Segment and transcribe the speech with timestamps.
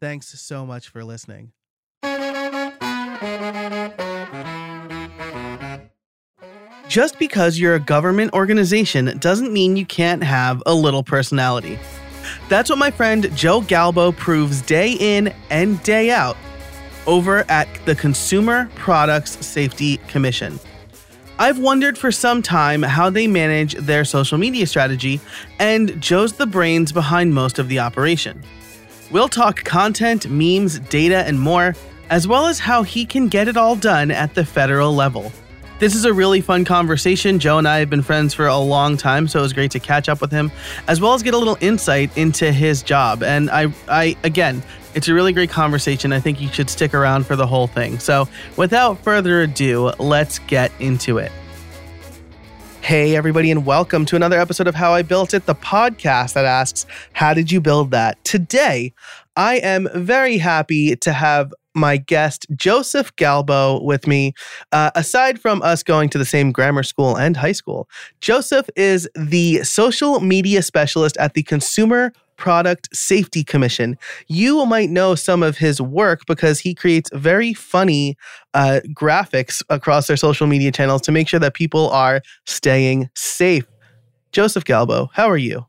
[0.00, 1.52] Thanks so much for listening.
[6.88, 11.78] Just because you're a government organization doesn't mean you can't have a little personality.
[12.48, 16.36] That's what my friend Joe Galbo proves day in and day out
[17.06, 20.58] over at the Consumer Products Safety Commission.
[21.38, 25.20] I've wondered for some time how they manage their social media strategy,
[25.58, 28.42] and Joe's the brains behind most of the operation.
[29.10, 31.74] We'll talk content, memes, data, and more,
[32.10, 35.32] as well as how he can get it all done at the federal level.
[35.78, 37.38] This is a really fun conversation.
[37.38, 39.80] Joe and I have been friends for a long time, so it was great to
[39.80, 40.52] catch up with him,
[40.88, 43.22] as well as get a little insight into his job.
[43.22, 44.62] And I, I again,
[44.94, 46.12] it's a really great conversation.
[46.12, 47.98] I think you should stick around for the whole thing.
[48.00, 51.32] So, without further ado, let's get into it.
[52.80, 56.46] Hey, everybody, and welcome to another episode of How I Built It, the podcast that
[56.46, 58.22] asks, How did you build that?
[58.24, 58.94] Today,
[59.36, 64.32] I am very happy to have my guest, Joseph Galbo, with me.
[64.72, 67.88] Uh, aside from us going to the same grammar school and high school,
[68.20, 73.98] Joseph is the social media specialist at the Consumer Product Safety Commission.
[74.28, 78.16] You might know some of his work because he creates very funny
[78.54, 83.66] uh, graphics across their social media channels to make sure that people are staying safe.
[84.32, 85.66] Joseph Galbo, how are you?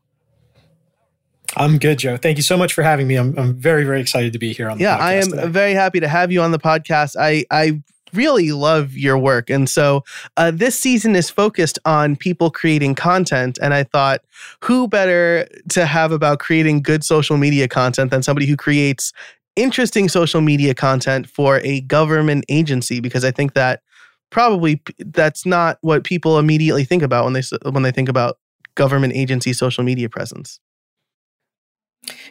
[1.56, 2.16] I'm good, Joe.
[2.16, 3.16] Thank you so much for having me.
[3.16, 5.48] I'm, I'm very, very excited to be here on the yeah, I am today.
[5.48, 7.16] very happy to have you on the podcast.
[7.18, 9.50] I, I really love your work.
[9.50, 10.04] And so
[10.36, 13.58] uh, this season is focused on people creating content.
[13.62, 14.20] And I thought,
[14.62, 19.12] who better to have about creating good social media content than somebody who creates
[19.56, 23.00] interesting social media content for a government agency?
[23.00, 23.82] Because I think that
[24.30, 28.38] probably that's not what people immediately think about when they when they think about
[28.74, 30.60] government agency social media presence.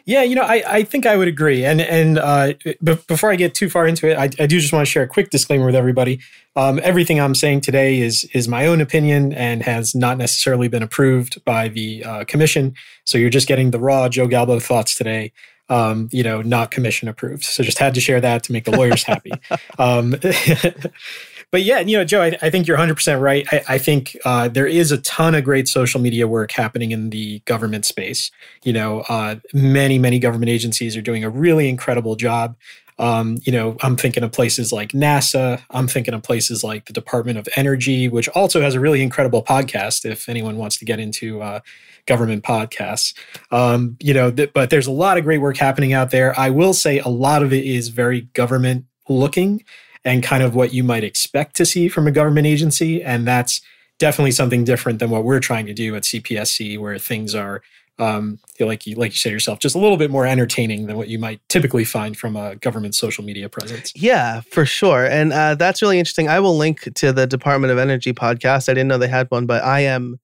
[0.04, 1.64] Yeah, you know, I, I think I would agree.
[1.64, 4.72] And and uh, b- before I get too far into it, I, I do just
[4.72, 6.20] want to share a quick disclaimer with everybody.
[6.56, 10.82] Um, everything I'm saying today is is my own opinion and has not necessarily been
[10.82, 12.74] approved by the uh, commission.
[13.04, 15.32] So you're just getting the raw Joe Galbo thoughts today.
[15.68, 17.44] Um, you know, not commission approved.
[17.44, 19.30] So just had to share that to make the lawyers happy.
[19.78, 20.16] Um,
[21.50, 23.46] but yeah, you know, Joe, I, I think you're 100% right.
[23.50, 27.10] I, I think uh, there is a ton of great social media work happening in
[27.10, 28.30] the government space.
[28.62, 32.56] You know, uh, many, many government agencies are doing a really incredible job.
[33.00, 35.62] Um, you know, I'm thinking of places like NASA.
[35.70, 39.42] I'm thinking of places like the Department of Energy, which also has a really incredible
[39.42, 40.04] podcast.
[40.04, 41.60] If anyone wants to get into uh,
[42.06, 43.14] government podcasts,
[43.50, 46.38] um, you know, th- but there's a lot of great work happening out there.
[46.38, 49.64] I will say a lot of it is very government looking
[50.04, 53.02] and kind of what you might expect to see from a government agency.
[53.02, 53.60] And that's
[53.98, 57.62] definitely something different than what we're trying to do at CPSC, where things are,
[57.98, 61.08] um, like you like you said yourself, just a little bit more entertaining than what
[61.08, 63.92] you might typically find from a government social media presence.
[63.94, 66.26] Yeah, for sure, and uh, that's really interesting.
[66.28, 68.70] I will link to the Department of Energy podcast.
[68.70, 70.18] I didn't know they had one, but I am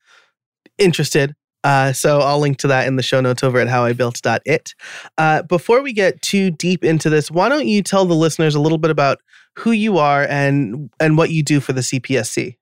[0.79, 1.35] interested.
[1.65, 4.75] Uh, so I'll link to that in the show notes over at howibuilt.it.
[5.19, 8.61] Uh, before we get too deep into this, why don't you tell the listeners a
[8.61, 9.19] little bit about
[9.59, 12.57] who you are and and what you do for the CPSC.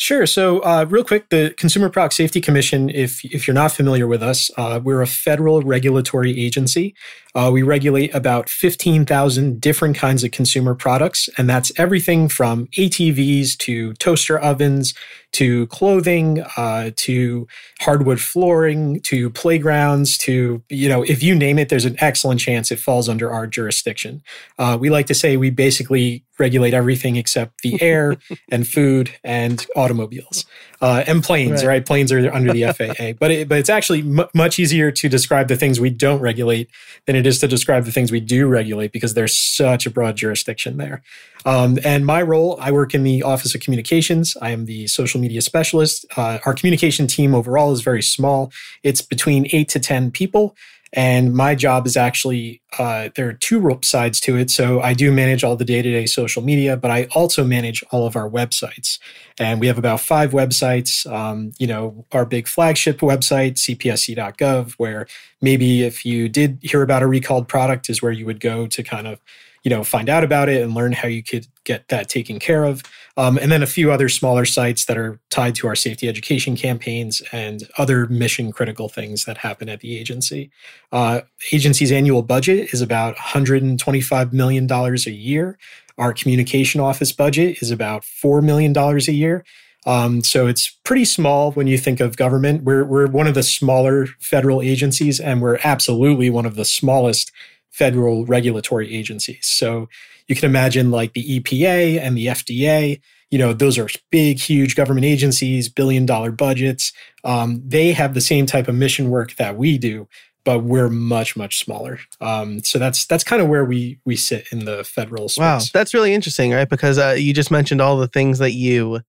[0.00, 0.26] Sure.
[0.26, 4.22] So, uh, real quick, the Consumer Product Safety Commission, if, if you're not familiar with
[4.22, 6.94] us, uh, we're a federal regulatory agency.
[7.38, 13.56] Uh, we regulate about 15,000 different kinds of consumer products, and that's everything from ATVs
[13.58, 14.92] to toaster ovens
[15.30, 17.46] to clothing uh, to
[17.78, 22.72] hardwood flooring to playgrounds to, you know, if you name it, there's an excellent chance
[22.72, 24.20] it falls under our jurisdiction.
[24.58, 28.16] Uh, we like to say we basically regulate everything except the air
[28.50, 30.44] and food and automobiles
[30.80, 31.68] uh, and planes, right.
[31.68, 31.86] right.
[31.86, 35.48] Planes are under the FAA, but it, but it's actually m- much easier to describe
[35.48, 36.70] the things we don't regulate
[37.06, 40.16] than it is to describe the things we do regulate because there's such a broad
[40.16, 41.02] jurisdiction there.
[41.44, 44.36] Um, and my role, I work in the Office of Communications.
[44.40, 46.04] I am the social media specialist.
[46.16, 48.52] Uh, our communication team overall is very small.
[48.82, 50.56] It's between eight to ten people.
[50.92, 54.50] And my job is actually, uh, there are two sides to it.
[54.50, 57.84] So I do manage all the day to day social media, but I also manage
[57.90, 58.98] all of our websites.
[59.38, 61.10] And we have about five websites.
[61.10, 65.06] Um, you know, our big flagship website, cpsc.gov, where
[65.40, 68.82] maybe if you did hear about a recalled product, is where you would go to
[68.82, 69.20] kind of
[69.68, 72.64] you know find out about it and learn how you could get that taken care
[72.64, 72.82] of.
[73.18, 76.56] Um, and then a few other smaller sites that are tied to our safety education
[76.56, 80.50] campaigns and other mission critical things that happen at the agency.
[80.90, 81.20] Uh,
[81.52, 85.58] agency's annual budget is about $125 million a year.
[85.98, 89.44] Our communication office budget is about $4 million a year.
[89.84, 92.62] Um, so it's pretty small when you think of government.
[92.62, 97.32] We're, we're one of the smaller federal agencies, and we're absolutely one of the smallest
[97.78, 99.46] federal regulatory agencies.
[99.46, 99.88] So
[100.26, 104.74] you can imagine like the EPA and the FDA, you know, those are big, huge
[104.74, 106.92] government agencies, billion dollar budgets.
[107.24, 110.08] Um, they have the same type of mission work that we do,
[110.44, 112.00] but we're much, much smaller.
[112.20, 115.40] Um, so that's that's kind of where we we sit in the federal space.
[115.40, 116.68] Wow, that's really interesting, right?
[116.68, 119.00] Because uh, you just mentioned all the things that you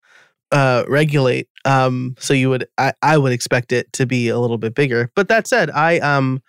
[0.52, 1.48] uh, regulate.
[1.66, 5.12] Um, so you would, I, I would expect it to be a little bit bigger.
[5.16, 6.42] But that said, I um,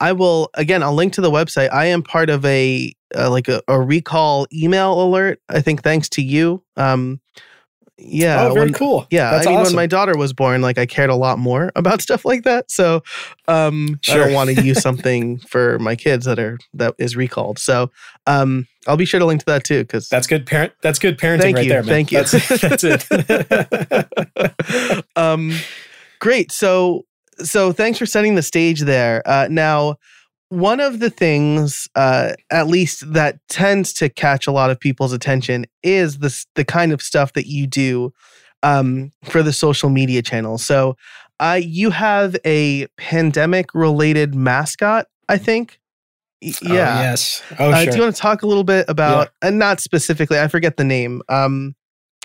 [0.00, 0.82] I will again.
[0.82, 1.72] I'll link to the website.
[1.72, 5.40] I am part of a uh, like a, a, recall email alert.
[5.48, 6.62] I think thanks to you.
[6.76, 7.20] Um,
[8.00, 8.44] yeah.
[8.44, 9.08] Oh, very when, cool.
[9.10, 9.32] Yeah.
[9.32, 9.74] That's I mean, awesome.
[9.74, 12.70] when my daughter was born, like I cared a lot more about stuff like that.
[12.70, 13.02] So
[13.48, 14.22] um, sure.
[14.22, 17.58] I don't want to use something for my kids that are that is recalled.
[17.58, 17.90] So
[18.26, 20.72] um, I'll be sure to link to that too because that's good parent.
[20.82, 21.90] That's good parenting thank right you, there, man.
[21.90, 22.18] Thank you.
[22.18, 23.04] That's, that's it.
[25.16, 25.58] um,
[26.20, 26.52] great.
[26.52, 27.04] So
[27.42, 29.22] so thanks for setting the stage there.
[29.26, 29.96] Uh, now,
[30.50, 35.12] one of the things, uh, at least that tends to catch a lot of people's
[35.12, 38.12] attention, is the the kind of stuff that you do
[38.62, 40.64] um, for the social media channels.
[40.64, 40.96] So,
[41.40, 45.78] uh, you have a pandemic related mascot, I think.
[46.42, 46.98] Y- oh, yeah.
[46.98, 47.42] Oh, yes.
[47.58, 49.48] Oh, uh, Do you want to talk a little bit about, yeah.
[49.48, 51.22] and not specifically, I forget the name.
[51.28, 51.74] Um,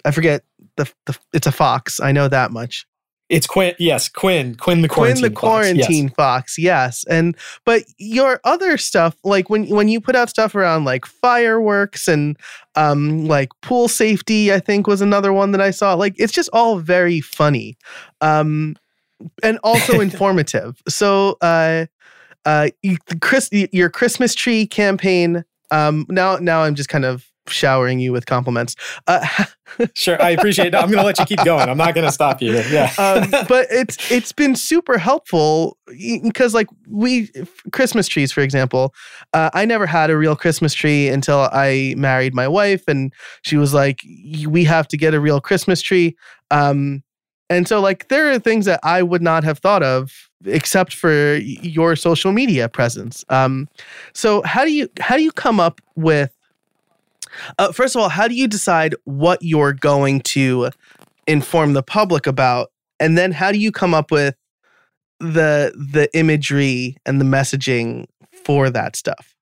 [0.05, 0.43] I forget
[0.77, 1.99] the, the it's a fox.
[1.99, 2.85] I know that much.
[3.33, 3.73] It's Quinn.
[3.79, 4.53] Yes, Quinn.
[4.53, 5.21] Quinn the quarantine.
[5.21, 6.15] Quinn the quarantine fox.
[6.15, 6.57] fox.
[6.59, 7.35] Yes, and
[7.65, 12.37] but your other stuff, like when when you put out stuff around like fireworks and
[12.75, 15.95] um like pool safety, I think was another one that I saw.
[15.95, 17.75] Like it's just all very funny,
[18.21, 18.75] um,
[19.41, 20.79] and also informative.
[20.87, 21.87] So, uh,
[22.45, 22.69] uh,
[23.19, 25.43] Chris, your Christmas tree campaign.
[25.71, 28.75] Um, now now I'm just kind of showering you with compliments.
[29.07, 29.25] Uh,
[29.93, 30.75] sure, I appreciate it.
[30.75, 31.69] I'm going to let you keep going.
[31.69, 32.53] I'm not going to stop you.
[32.53, 37.29] Yeah, um, but it's it's been super helpful because like we
[37.71, 38.93] Christmas trees, for example,
[39.33, 43.57] uh, I never had a real Christmas tree until I married my wife, and she
[43.57, 44.01] was like,
[44.47, 46.15] "We have to get a real Christmas tree."
[46.51, 47.03] Um,
[47.49, 51.35] and so, like, there are things that I would not have thought of except for
[51.35, 53.23] your social media presence.
[53.29, 53.67] Um,
[54.13, 56.31] so how do you how do you come up with
[57.57, 60.69] uh, first of all, how do you decide what you're going to
[61.27, 64.35] inform the public about, and then how do you come up with
[65.19, 68.05] the the imagery and the messaging
[68.43, 69.35] for that stuff?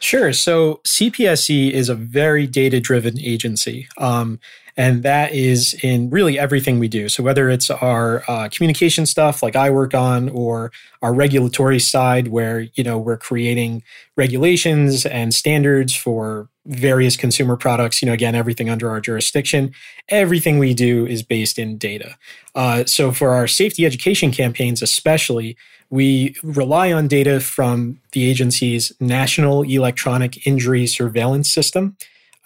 [0.00, 0.34] Sure.
[0.34, 3.88] So CPSC is a very data driven agency.
[3.96, 4.38] Um,
[4.76, 7.08] and that is in really everything we do.
[7.08, 10.72] So whether it's our uh, communication stuff like I work on, or
[11.02, 13.82] our regulatory side where you know we're creating
[14.16, 18.02] regulations and standards for various consumer products.
[18.02, 19.72] You know, again, everything under our jurisdiction.
[20.08, 22.16] Everything we do is based in data.
[22.54, 25.56] Uh, so for our safety education campaigns, especially.
[25.90, 31.96] We rely on data from the agency's National Electronic Injury Surveillance System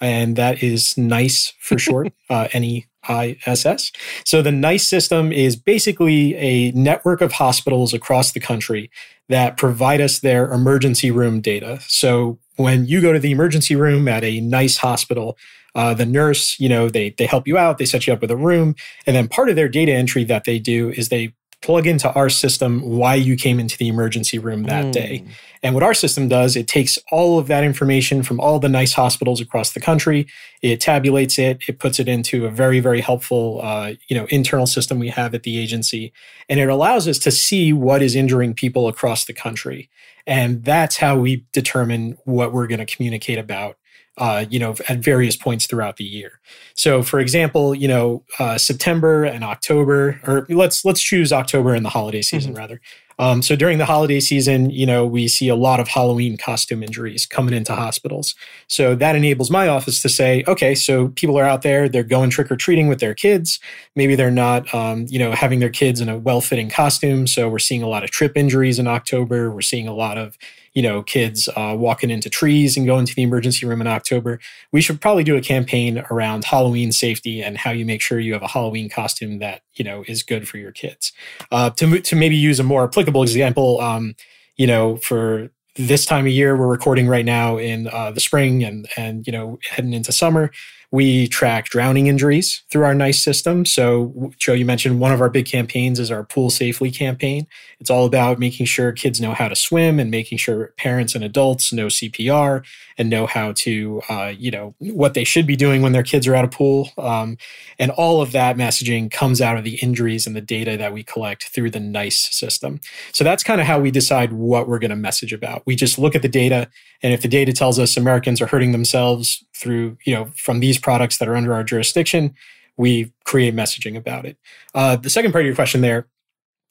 [0.01, 3.91] and that is NEISS for short, uh, N E I S S.
[4.25, 8.91] So the NEISS system is basically a network of hospitals across the country
[9.29, 11.79] that provide us their emergency room data.
[11.87, 15.37] So when you go to the emergency room at a NEISS hospital,
[15.75, 18.31] uh, the nurse, you know, they they help you out, they set you up with
[18.31, 18.75] a room,
[19.05, 22.29] and then part of their data entry that they do is they plug into our
[22.29, 24.91] system why you came into the emergency room that mm.
[24.91, 25.25] day.
[25.61, 28.93] And what our system does, it takes all of that information from all the NEISS
[28.93, 30.25] hospitals across the country,
[30.61, 34.65] it tabulates it, it puts it into a very, very helpful, uh, you know, internal
[34.65, 36.13] system we have at the agency,
[36.47, 39.89] and it allows us to see what is injuring people across the country.
[40.25, 43.78] And that's how we determine what we're going to communicate about
[44.19, 46.39] uh, you know, at various points throughout the year.
[46.75, 51.85] So, for example, you know, uh, September and October, or let's let's choose October and
[51.85, 52.59] the holiday season mm-hmm.
[52.59, 52.81] rather.
[53.19, 56.81] Um, so during the holiday season, you know, we see a lot of Halloween costume
[56.81, 58.33] injuries coming into hospitals.
[58.67, 62.29] So that enables my office to say, okay, so people are out there, they're going
[62.29, 63.59] trick or treating with their kids.
[63.93, 67.27] Maybe they're not, um, you know, having their kids in a well fitting costume.
[67.27, 69.51] So we're seeing a lot of trip injuries in October.
[69.51, 70.37] We're seeing a lot of
[70.79, 74.39] you know, kids uh, walking into trees and going to the emergency room in October.
[74.71, 78.31] We should probably do a campaign around Halloween safety and how you make sure you
[78.31, 81.11] have a Halloween costume that you know is good for your kids.
[81.51, 84.15] Uh, to to maybe use a more applicable example, um,
[84.55, 88.63] you know, for this time of year, we're recording right now in uh, the spring
[88.63, 90.49] and and you know heading into summer.
[90.91, 93.63] We track drowning injuries through our NEISS system.
[93.63, 97.45] So, Joe, you mentioned one of our big campaigns is our Pool Safely campaign.
[97.79, 101.23] It's all about making sure kids know how to swim and making sure parents and
[101.23, 102.65] adults know CPR
[102.99, 106.27] and know how to, uh, you know, what they should be doing when their kids
[106.27, 106.89] are at a pool.
[106.97, 107.37] Um,
[107.79, 111.01] and all of that messaging comes out of the injuries and the data that we
[111.01, 112.81] collect through the NEISS system.
[113.13, 115.63] So that's kind of how we decide what we're going to message about.
[115.65, 116.69] We just look at the data,
[117.01, 120.77] and if the data tells us Americans are hurting themselves through, you know, from these
[120.77, 122.35] products that are under our jurisdiction,
[122.75, 124.37] we create messaging about it.
[124.75, 126.07] Uh, the second part of your question there,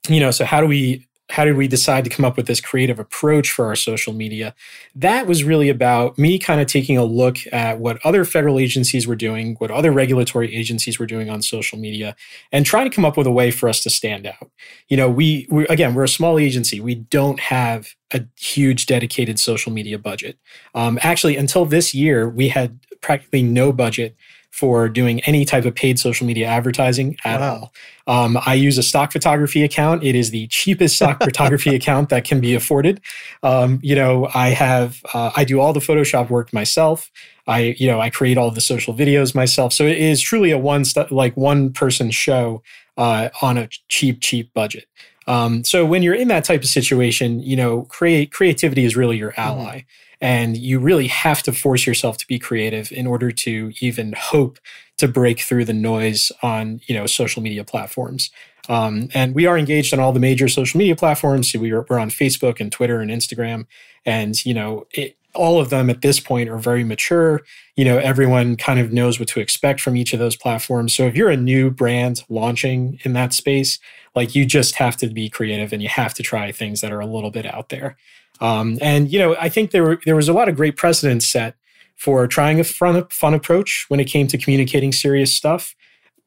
[0.09, 2.61] you know, so how do we how did we decide to come up with this
[2.61, 4.55] creative approach for our social media?
[4.95, 9.07] That was really about me kind of taking a look at what other federal agencies
[9.07, 12.17] were doing, what other regulatory agencies were doing on social media,
[12.51, 14.51] and trying to come up with a way for us to stand out.
[14.89, 16.81] You know, we, we again, we're a small agency.
[16.81, 20.39] We don't have a huge dedicated social media budget.
[20.75, 24.17] Um, actually, until this year, we had practically no budget
[24.51, 27.71] for doing any type of paid social media advertising at wow.
[28.07, 28.25] all.
[28.25, 30.03] Um, I use a stock photography account.
[30.03, 33.01] It is the cheapest stock photography account that can be afforded.
[33.43, 37.11] Um, you know, I have uh, I do all the Photoshop work myself.
[37.47, 39.73] I you know I create all the social videos myself.
[39.73, 42.63] So it is truly a one st- like one person show
[42.97, 44.87] uh, on a cheap cheap budget.
[45.29, 49.19] Um, so when you're in that type of situation, you know, create creativity is really
[49.19, 49.41] your mm-hmm.
[49.41, 49.79] ally.
[49.79, 49.85] Mm.
[50.21, 54.59] And you really have to force yourself to be creative in order to even hope
[54.97, 58.31] to break through the noise on, you know, social media platforms.
[58.69, 61.55] Um, and we are engaged on all the major social media platforms.
[61.55, 63.67] We are, we're on Facebook and Twitter and Instagram.
[64.05, 67.43] And, you know, it, all of them at this point are very mature.
[67.77, 70.95] You know, everyone kind of knows what to expect from each of those platforms.
[70.95, 73.79] So if you're a new brand launching in that space,
[74.15, 77.01] like you just have to be creative and you have to try things that are
[77.01, 77.97] a little bit out there.
[78.41, 81.27] Um, and you know, I think there were, there was a lot of great precedents
[81.27, 81.55] set
[81.97, 85.75] for trying a fun, fun approach when it came to communicating serious stuff.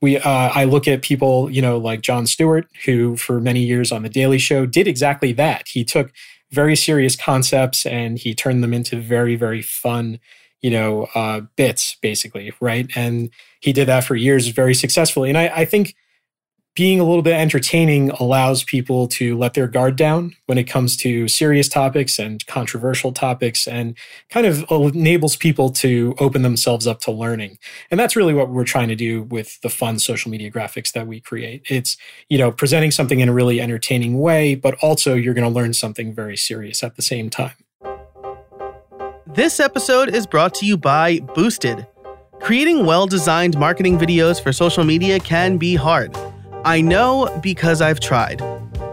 [0.01, 3.91] We, uh, I look at people, you know, like Jon Stewart, who for many years
[3.91, 5.67] on the Daily Show did exactly that.
[5.67, 6.11] He took
[6.51, 10.19] very serious concepts and he turned them into very, very fun,
[10.61, 12.89] you know, uh, bits, basically, right?
[12.95, 13.29] And
[13.61, 15.29] he did that for years very successfully.
[15.29, 15.95] And I, I think
[16.73, 20.95] being a little bit entertaining allows people to let their guard down when it comes
[20.97, 23.97] to serious topics and controversial topics and
[24.29, 27.57] kind of enables people to open themselves up to learning.
[27.89, 31.07] And that's really what we're trying to do with the fun social media graphics that
[31.07, 31.63] we create.
[31.67, 31.97] It's,
[32.29, 35.73] you know, presenting something in a really entertaining way, but also you're going to learn
[35.73, 37.55] something very serious at the same time.
[39.27, 41.85] This episode is brought to you by Boosted.
[42.39, 46.15] Creating well designed marketing videos for social media can be hard.
[46.63, 48.39] I know because I've tried.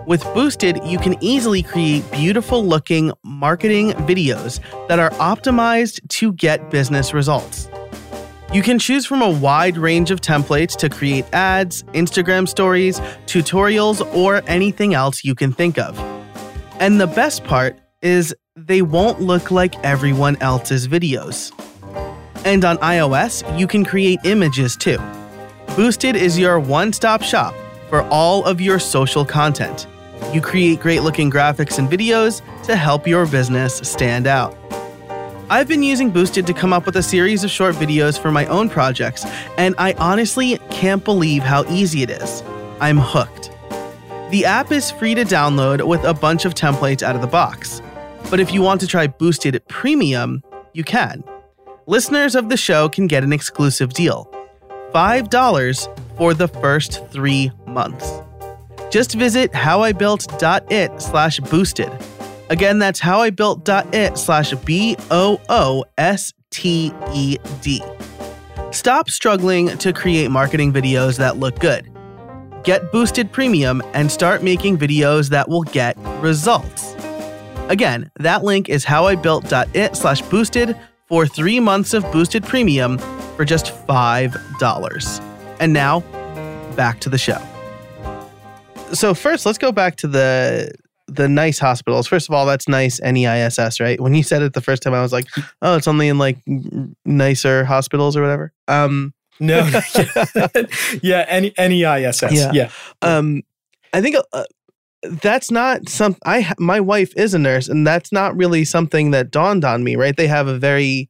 [0.06, 6.70] With Boosted, you can easily create beautiful looking marketing videos that are optimized to get
[6.70, 7.68] business results.
[8.54, 14.00] You can choose from a wide range of templates to create ads, Instagram stories, tutorials,
[14.14, 15.98] or anything else you can think of.
[16.80, 21.52] And the best part is they won't look like everyone else's videos.
[22.46, 24.98] And on iOS, you can create images too.
[25.76, 27.54] Boosted is your one stop shop
[27.88, 29.86] for all of your social content.
[30.32, 34.56] You create great looking graphics and videos to help your business stand out.
[35.48, 38.44] I've been using Boosted to come up with a series of short videos for my
[38.46, 39.24] own projects,
[39.56, 42.42] and I honestly can't believe how easy it is.
[42.80, 43.50] I'm hooked.
[44.30, 47.80] The app is free to download with a bunch of templates out of the box.
[48.30, 50.42] But if you want to try Boosted Premium,
[50.74, 51.24] you can.
[51.86, 54.30] Listeners of the show can get an exclusive deal
[54.92, 58.20] $5 for the first three months.
[58.90, 61.92] Just visit howibuilt.it slash boosted.
[62.50, 67.82] Again, that's howibuilt.it slash B O O S T E D.
[68.70, 71.90] Stop struggling to create marketing videos that look good.
[72.64, 76.94] Get Boosted Premium and start making videos that will get results.
[77.68, 80.76] Again, that link is howibuilt.it slash boosted
[81.06, 82.98] for three months of Boosted Premium
[83.38, 85.56] for just $5.
[85.60, 86.00] And now,
[86.74, 87.40] back to the show.
[88.92, 90.72] So, first, let's go back to the
[91.06, 92.06] the NEISS hospitals.
[92.06, 93.98] First of all, that's NEISS N E I S S, right?
[94.00, 95.26] When you said it the first time, I was like,
[95.62, 96.38] oh, it's only in like
[97.06, 98.52] nicer hospitals or whatever.
[98.66, 99.58] Um, no,
[101.02, 102.32] yeah, N E I S S.
[102.32, 102.70] Yeah, yeah.
[103.02, 103.42] Um,
[103.92, 104.44] I think uh,
[105.22, 106.16] that's not some.
[106.26, 109.94] I my wife is a nurse, and that's not really something that dawned on me.
[109.94, 110.16] Right?
[110.16, 111.08] They have a very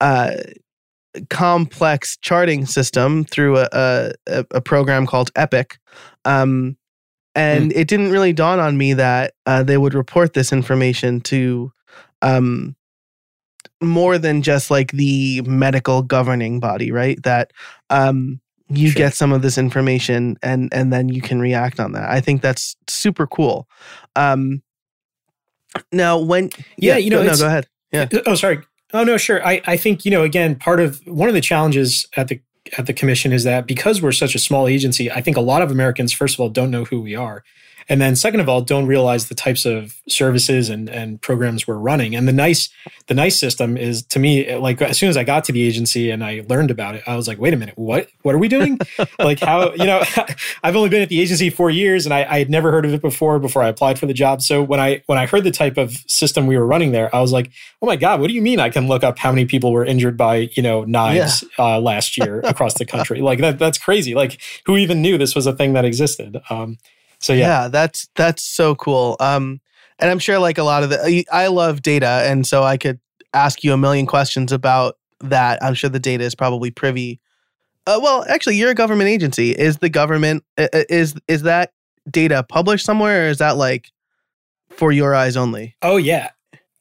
[0.00, 0.34] uh,
[1.28, 5.78] complex charting system through a a, a program called Epic.
[6.24, 6.76] Um,
[7.34, 7.76] and mm.
[7.76, 11.72] it didn't really dawn on me that uh, they would report this information to
[12.22, 12.74] um,
[13.80, 17.22] more than just like the medical governing body, right?
[17.22, 17.52] That
[17.88, 18.98] um, you sure.
[18.98, 22.10] get some of this information and and then you can react on that.
[22.10, 23.68] I think that's super cool.
[24.16, 24.62] Um,
[25.92, 27.68] now, when yeah, yeah you know, no, go ahead.
[27.92, 28.08] Yeah.
[28.26, 28.60] Oh, sorry.
[28.92, 29.44] Oh no, sure.
[29.46, 32.40] I I think you know again part of one of the challenges at the
[32.78, 35.62] at the commission is that because we're such a small agency, I think a lot
[35.62, 37.42] of Americans, first of all, don't know who we are.
[37.90, 41.74] And then second of all, don't realize the types of services and, and programs we're
[41.74, 42.14] running.
[42.14, 42.70] And the NEISS
[43.08, 46.08] the NEISS system is to me, like as soon as I got to the agency
[46.10, 48.46] and I learned about it, I was like, wait a minute, what what are we
[48.46, 48.78] doing?
[49.18, 50.04] like how, you know,
[50.62, 52.94] I've only been at the agency four years and I, I had never heard of
[52.94, 54.40] it before before I applied for the job.
[54.40, 57.20] So when I when I heard the type of system we were running there, I
[57.20, 57.50] was like,
[57.82, 59.84] oh my God, what do you mean I can look up how many people were
[59.84, 61.64] injured by, you know, knives yeah.
[61.64, 63.20] uh, last year across the country?
[63.20, 64.14] Like that that's crazy.
[64.14, 66.40] Like who even knew this was a thing that existed?
[66.50, 66.78] Um,
[67.20, 67.62] so yeah.
[67.62, 69.16] yeah, that's that's so cool.
[69.20, 69.60] Um,
[69.98, 72.98] and I'm sure like a lot of the I love data, and so I could
[73.34, 75.62] ask you a million questions about that.
[75.62, 77.20] I'm sure the data is probably privy.
[77.86, 79.52] Uh, well, actually, you're a government agency.
[79.52, 81.72] Is the government is is that
[82.10, 83.90] data published somewhere, or is that like
[84.70, 85.76] for your eyes only?
[85.82, 86.30] Oh yeah.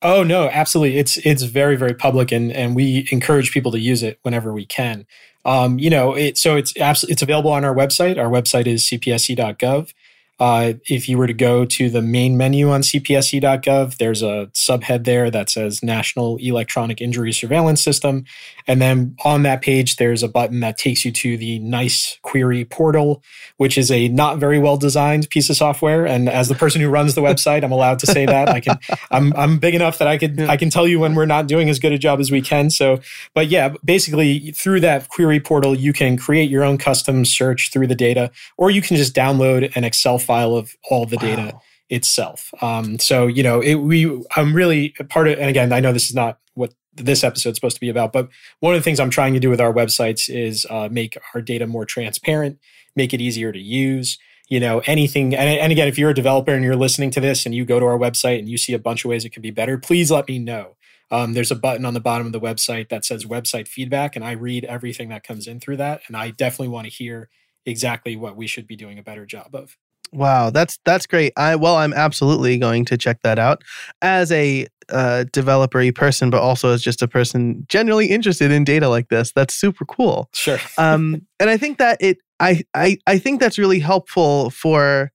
[0.02, 0.98] Oh no, absolutely.
[0.98, 4.66] It's it's very very public, and and we encourage people to use it whenever we
[4.66, 5.06] can.
[5.46, 8.18] Um, you know, it, so it's absolutely it's available on our website.
[8.18, 9.94] Our website is cpsc.gov.
[10.40, 15.04] Uh, if you were to go to the main menu on cpsc.gov, there's a subhead
[15.04, 18.24] there that says National Electronic Injury Surveillance System.
[18.66, 22.64] And then on that page, there's a button that takes you to the NEISS Query
[22.64, 23.24] portal,
[23.58, 26.06] which is a not very well designed piece of software.
[26.06, 28.48] And as the person who runs the website, I'm allowed to say that.
[28.48, 28.78] I can,
[29.12, 31.70] I'm, I'm big enough that I could, I can tell you when we're not doing
[31.70, 32.70] as good a job as we can.
[32.70, 33.00] So,
[33.34, 37.88] but yeah, basically through that query portal, you can create your own custom search through
[37.88, 41.22] the data, or you can just download an Excel file of all the wow.
[41.22, 41.60] data
[41.90, 42.54] itself.
[42.62, 46.08] Um, so you know, it, we I'm really part of, and again, I know this
[46.08, 49.00] is not what this episode is supposed to be about, but one of the things
[49.00, 52.60] I'm trying to do with our websites is uh, make our data more transparent,
[52.96, 54.20] make it easier to use.
[54.52, 57.46] You know, anything, and, and again, if you're a developer and you're listening to this
[57.46, 59.44] and you go to our website and you see a bunch of ways it could
[59.44, 60.76] be better, please let me know.
[61.12, 64.26] Um, there's a button on the bottom of the website that says website feedback, and
[64.26, 66.02] I read everything that comes in through that.
[66.08, 67.30] And I definitely want to hear
[67.64, 69.78] exactly what we should be doing a better job of.
[70.12, 71.34] Wow, that's that's great.
[71.38, 73.64] I well, I'm absolutely going to check that out
[74.02, 78.90] as a uh, developer person, but also as just a person generally interested in data
[78.90, 79.32] like this.
[79.32, 80.30] That's super cool.
[80.34, 80.58] Sure.
[80.78, 85.12] um, and I think that it, I, I, I think that's really helpful for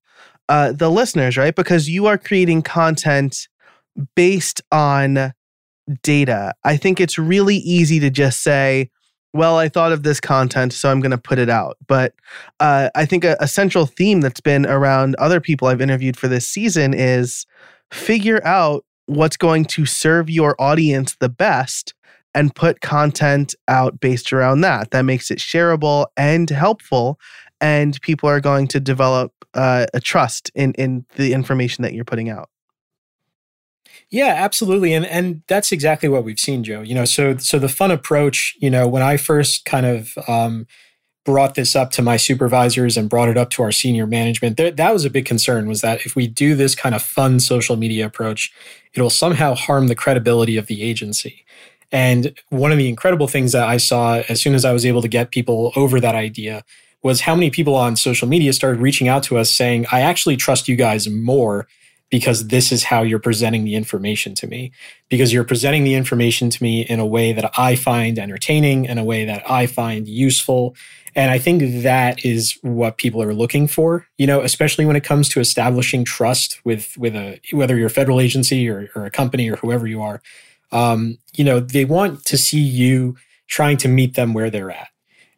[0.48, 1.54] uh, the listeners, right?
[1.54, 3.48] Because you are creating content
[4.14, 5.32] based on
[6.02, 6.54] data.
[6.64, 8.90] I think it's really easy to just say,
[9.34, 11.76] well, I thought of this content, so I'm going to put it out.
[11.88, 12.14] But
[12.60, 16.28] uh, I think a, a, central theme that's been around other people I've interviewed for
[16.28, 17.44] this season is
[17.90, 21.94] figure out what's going to serve your audience the best
[22.32, 24.92] and put content out based around that.
[24.92, 27.18] That makes it shareable and helpful.
[27.60, 32.04] And people are going to develop uh, a trust in, in the information that you're
[32.04, 32.48] putting out.
[34.10, 34.92] Yeah, absolutely.
[34.94, 36.82] And and that's exactly what we've seen, Joe.
[36.82, 40.66] You know, so so the fun approach, you know, when I first kind of um,
[41.24, 44.76] brought this up to my supervisors and brought it up to our senior management, th-
[44.76, 47.76] that was a big concern was that if we do this kind of fun social
[47.76, 48.52] media approach,
[48.94, 51.44] it'll somehow harm the credibility of the agency.
[51.92, 55.02] And one of the incredible things that I saw as soon as I was able
[55.02, 56.64] to get people over that idea
[57.02, 60.36] was how many people on social media started reaching out to us saying, I actually
[60.36, 61.66] trust you guys more
[62.10, 64.72] because this is how you're presenting the information to me.
[65.08, 68.98] Because you're presenting the information to me in a way that I find entertaining, in
[68.98, 70.76] a way that I find useful.
[71.16, 75.04] And I think that is what people are looking for, you know, especially when it
[75.04, 79.10] comes to establishing trust with, with a, whether you're a federal agency or, or a
[79.10, 80.20] company or whoever you are.
[80.72, 84.88] Um, you know, they want to see you trying to meet them where they're at.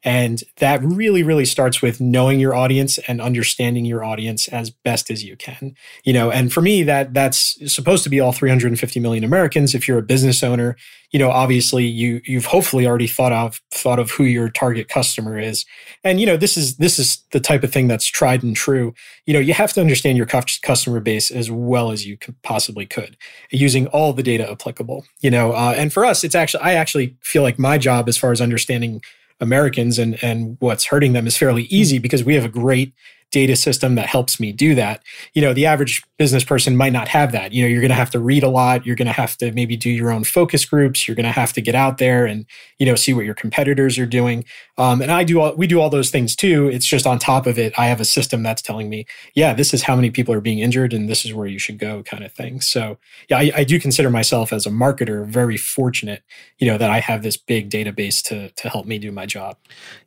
[0.06, 5.10] And that really, really starts with knowing your audience and understanding your audience as best
[5.10, 5.74] as you can.
[6.04, 9.74] You know, and for me, that that's supposed to be all 350 million Americans.
[9.74, 10.76] If you're a business owner,
[11.10, 15.40] you know, obviously you you've hopefully already thought of thought of who your target customer
[15.40, 15.64] is.
[16.04, 18.94] And you know, this is this is the type of thing that's tried and true.
[19.24, 23.16] You know, you have to understand your customer base as well as you possibly could,
[23.50, 25.04] using all the data applicable.
[25.20, 28.16] You know, uh, and for us, it's actually I actually feel like my job as
[28.16, 29.02] far as understanding
[29.40, 32.94] Americans and and what's hurting them is fairly easy because we have a great
[33.32, 35.02] data system that helps me do that.
[35.34, 37.52] You know, the average business person might not have that.
[37.52, 38.86] You know, you're going to have to read a lot.
[38.86, 41.06] You're going to have to maybe do your own focus groups.
[41.06, 42.46] You're going to have to get out there and,
[42.78, 44.44] you know, see what your competitors are doing.
[44.78, 46.68] Um, and I do all, we do all those things too.
[46.68, 49.74] It's just on top of it, I have a system that's telling me, yeah, this
[49.74, 52.24] is how many people are being injured and this is where you should go kind
[52.24, 52.60] of thing.
[52.60, 56.22] So yeah, I, I do consider myself as a marketer very fortunate,
[56.58, 59.56] you know, that I have this big database to, to help me do my job.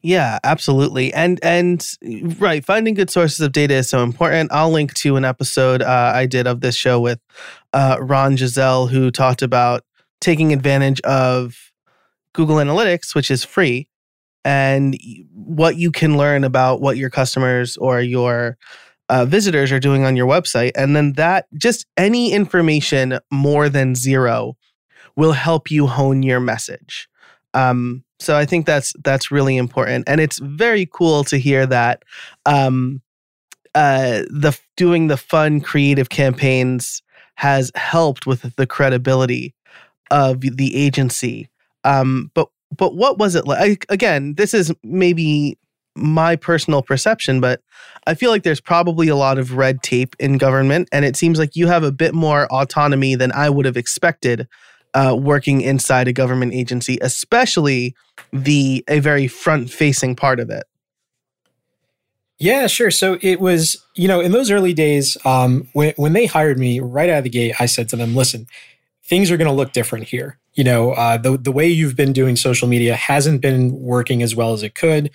[0.01, 1.13] Yeah, absolutely.
[1.13, 1.85] And, and
[2.39, 2.63] right.
[2.65, 4.51] Finding good sources of data is so important.
[4.51, 7.19] I'll link to an episode uh, I did of this show with
[7.73, 9.83] uh, Ron Giselle, who talked about
[10.21, 11.71] taking advantage of
[12.33, 13.89] Google Analytics, which is free,
[14.45, 14.97] and
[15.33, 18.57] what you can learn about what your customers or your
[19.09, 20.71] uh, visitors are doing on your website.
[20.75, 24.55] And then that just any information more than zero
[25.15, 27.09] will help you hone your message.
[27.53, 32.03] Um, so I think that's that's really important, and it's very cool to hear that
[32.45, 33.01] um,
[33.75, 37.01] uh, the doing the fun creative campaigns
[37.35, 39.55] has helped with the credibility
[40.11, 41.49] of the agency.
[41.83, 43.85] Um, but but what was it like?
[43.89, 45.57] Again, this is maybe
[45.95, 47.61] my personal perception, but
[48.05, 51.39] I feel like there's probably a lot of red tape in government, and it seems
[51.39, 54.47] like you have a bit more autonomy than I would have expected
[54.93, 57.95] uh, working inside a government agency, especially
[58.31, 60.63] the a very front facing part of it.
[62.37, 62.89] Yeah, sure.
[62.89, 66.79] So it was, you know, in those early days, um, when when they hired me
[66.79, 68.47] right out of the gate, I said to them, "Listen,
[69.03, 70.37] things are going to look different here.
[70.53, 74.35] You know, uh, the the way you've been doing social media hasn't been working as
[74.35, 75.11] well as it could.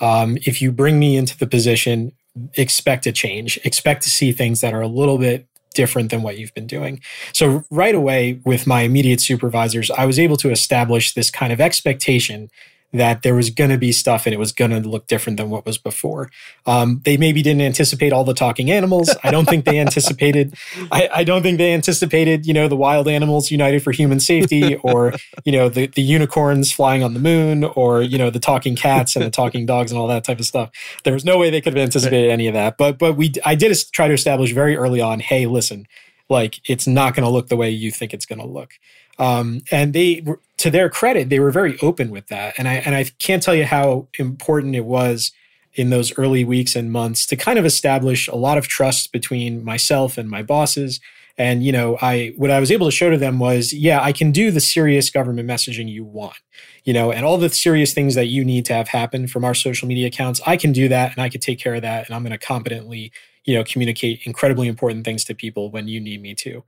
[0.00, 2.12] Um, if you bring me into the position,
[2.54, 3.58] expect a change.
[3.64, 7.00] Expect to see things that are a little bit different than what you've been doing.
[7.32, 11.60] So right away with my immediate supervisors, I was able to establish this kind of
[11.60, 12.50] expectation
[12.96, 15.50] that there was going to be stuff and it was going to look different than
[15.50, 16.30] what was before.
[16.66, 19.14] Um, they maybe didn't anticipate all the talking animals.
[19.22, 20.54] I don't think they anticipated.
[20.92, 24.76] I, I, don't think they anticipated, you know, the wild animals united for human safety,
[24.76, 28.76] or you know, the the unicorns flying on the moon, or you know, the talking
[28.76, 30.70] cats and the talking dogs and all that type of stuff.
[31.04, 32.76] There was no way they could have anticipated any of that.
[32.76, 35.20] But but we I did try to establish very early on.
[35.20, 35.86] Hey, listen,
[36.28, 38.72] like it's not going to look the way you think it's going to look.
[39.18, 40.24] Um, and they,
[40.58, 42.54] to their credit, they were very open with that.
[42.58, 45.32] And I and I can't tell you how important it was
[45.74, 49.64] in those early weeks and months to kind of establish a lot of trust between
[49.64, 51.00] myself and my bosses.
[51.38, 54.12] And you know, I what I was able to show to them was, yeah, I
[54.12, 56.38] can do the serious government messaging you want,
[56.84, 59.54] you know, and all the serious things that you need to have happen from our
[59.54, 60.40] social media accounts.
[60.46, 62.38] I can do that, and I can take care of that, and I'm going to
[62.38, 63.12] competently,
[63.44, 66.64] you know, communicate incredibly important things to people when you need me to.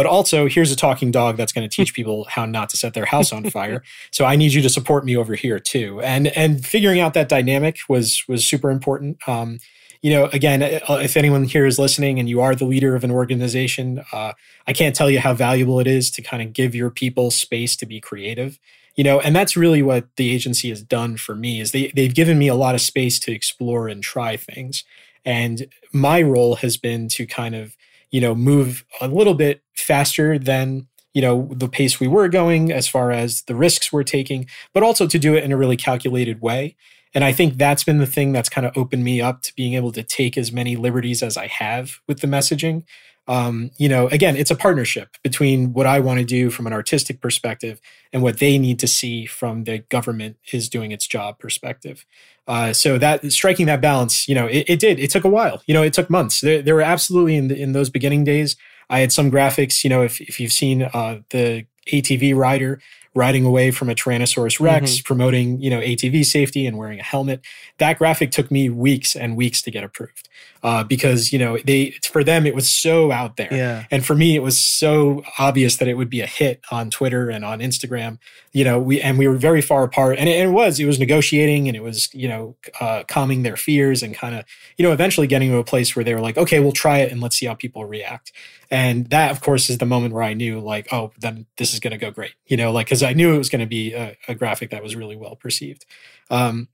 [0.00, 2.94] But also, here's a talking dog that's going to teach people how not to set
[2.94, 3.82] their house on fire.
[4.10, 6.00] so I need you to support me over here too.
[6.00, 9.18] And and figuring out that dynamic was was super important.
[9.28, 9.58] Um,
[10.00, 13.04] you know, again, uh, if anyone here is listening and you are the leader of
[13.04, 14.32] an organization, uh,
[14.66, 17.76] I can't tell you how valuable it is to kind of give your people space
[17.76, 18.58] to be creative.
[18.96, 22.14] You know, and that's really what the agency has done for me is they they've
[22.14, 24.82] given me a lot of space to explore and try things.
[25.26, 27.76] And my role has been to kind of
[28.10, 32.70] you know, move a little bit faster than you know the pace we were going
[32.70, 35.76] as far as the risks we're taking but also to do it in a really
[35.76, 36.76] calculated way.
[37.14, 39.74] And i think that's been the thing that's kind of opened me up to being
[39.74, 42.84] able to take as many liberties as i have with the messaging.
[43.26, 46.72] Um, you know again it's a partnership between what i want to do from an
[46.72, 47.80] artistic perspective
[48.12, 52.06] and what they need to see from the government is doing its job perspective
[52.46, 54.98] uh, so that striking that balance, you know, it, it, did.
[54.98, 55.62] It took a while.
[55.66, 56.40] You know, it took months.
[56.40, 58.56] There, there were absolutely in the, in those beginning days.
[58.88, 59.84] I had some graphics.
[59.84, 62.80] You know, if if you've seen uh, the ATV rider
[63.14, 65.02] riding away from a Tyrannosaurus Rex, mm-hmm.
[65.04, 67.40] promoting, you know, ATV safety and wearing a helmet.
[67.78, 70.28] That graphic took me weeks and weeks to get approved.
[70.62, 73.48] Uh, because, you know, they, for them, it was so out there.
[73.50, 73.86] Yeah.
[73.90, 77.30] And for me, it was so obvious that it would be a hit on Twitter
[77.30, 78.18] and on Instagram,
[78.52, 80.84] you know, we, and we were very far apart and it, and it was, it
[80.84, 84.44] was negotiating and it was, you know, uh, calming their fears and kind of,
[84.76, 87.10] you know, eventually getting to a place where they were like, okay, we'll try it
[87.10, 88.32] and let's see how people react.
[88.70, 91.80] And that, of course, is the moment where I knew, like, oh, then this is
[91.80, 93.94] going to go great, you know, like, because I knew it was going to be
[93.94, 95.86] a, a, graphic that was really well perceived.
[96.30, 96.68] Um,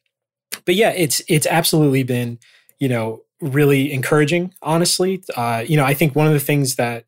[0.65, 2.39] but yeah, it's it's absolutely been
[2.79, 4.53] you know really encouraging.
[4.63, 7.07] Honestly, uh, you know, I think one of the things that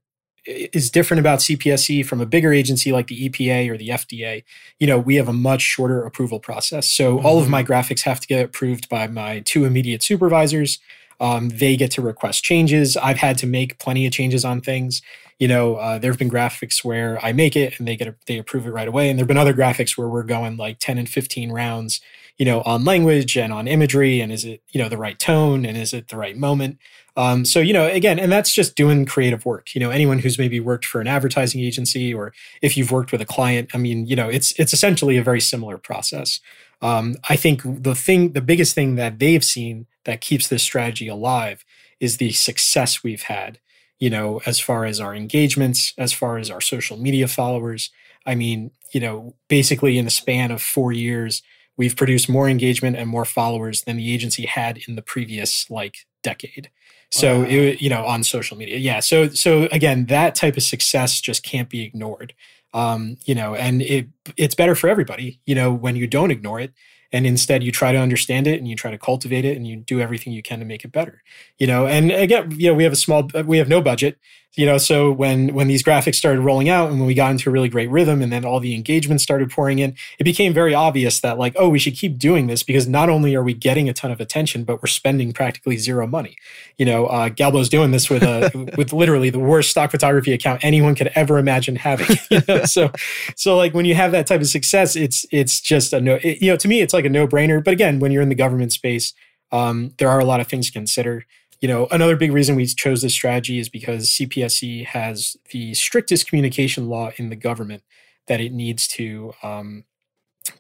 [0.49, 4.45] is different about CPSC from a bigger agency like the EPA or the FDA.
[4.79, 6.91] You know, we have a much shorter approval process.
[6.91, 7.27] So mm-hmm.
[7.27, 7.73] all of my mm-hmm.
[7.73, 10.79] graphics have to get approved by my two immediate supervisors.
[11.21, 12.97] Um, they get to request changes.
[12.97, 15.03] I've had to make plenty of changes on things.
[15.39, 18.15] You know, uh, there have been graphics where I make it and they get a,
[18.27, 20.99] they approve it right away, and there've been other graphics where we're going like ten
[20.99, 22.01] and fifteen rounds.
[22.39, 25.67] You know, on language and on imagery, and is it you know the right tone
[25.67, 26.79] and is it the right moment?
[27.17, 29.75] Um, so you know, again, and that's just doing creative work.
[29.75, 33.21] You know, anyone who's maybe worked for an advertising agency or if you've worked with
[33.21, 36.39] a client, I mean, you know, it's it's essentially a very similar process.
[36.81, 41.09] Um, I think the thing, the biggest thing that they've seen that keeps this strategy
[41.09, 41.65] alive
[41.99, 43.59] is the success we've had.
[43.99, 47.91] You know, as far as our engagements, as far as our social media followers.
[48.25, 51.43] I mean, you know, basically in the span of four years,
[51.79, 56.07] we've produced more engagement and more followers than the agency had in the previous like
[56.23, 56.71] decade.
[57.11, 57.47] So wow.
[57.49, 58.77] it, you know, on social media.
[58.77, 59.01] Yeah.
[59.01, 62.35] So, so again, that type of success just can't be ignored.
[62.75, 66.61] Um, you know, and it, it's better for everybody, you know, when you don't ignore
[66.61, 66.75] it
[67.13, 69.77] and instead you try to understand it and you try to cultivate it and you
[69.77, 71.23] do everything you can to make it better
[71.59, 74.19] you know and again you know we have a small we have no budget
[74.59, 77.49] you know so when when these graphics started rolling out and when we got into
[77.49, 80.75] a really great rhythm and then all the engagement started pouring in it became very
[80.75, 83.89] obvious that like oh we should keep doing this because not only are we getting
[83.89, 86.37] a ton of attention but we're spending practically zero money.
[86.77, 90.65] You know uh, galbo's doing this with a with literally the worst stock photography account
[90.65, 92.65] anyone could ever imagine having you know?
[92.65, 92.91] so
[93.37, 96.43] so like when you have that type of success it's it's just a no it,
[96.43, 97.63] you know to me it's like a no-brainer.
[97.63, 99.15] But again when you're in the government space
[99.51, 101.25] um, there are a lot of things to consider
[101.61, 106.29] you know, another big reason we chose this strategy is because CPSC has the strictest
[106.29, 107.83] communication law in the government
[108.29, 109.85] that it needs to um,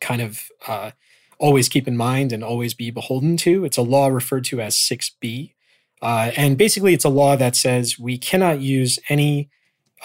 [0.01, 0.91] kind of uh,
[1.39, 3.65] always keep in mind and always be beholden to.
[3.65, 5.55] It's a law referred to as 6B.
[6.03, 9.51] Uh, and basically, it's a law that says we cannot use any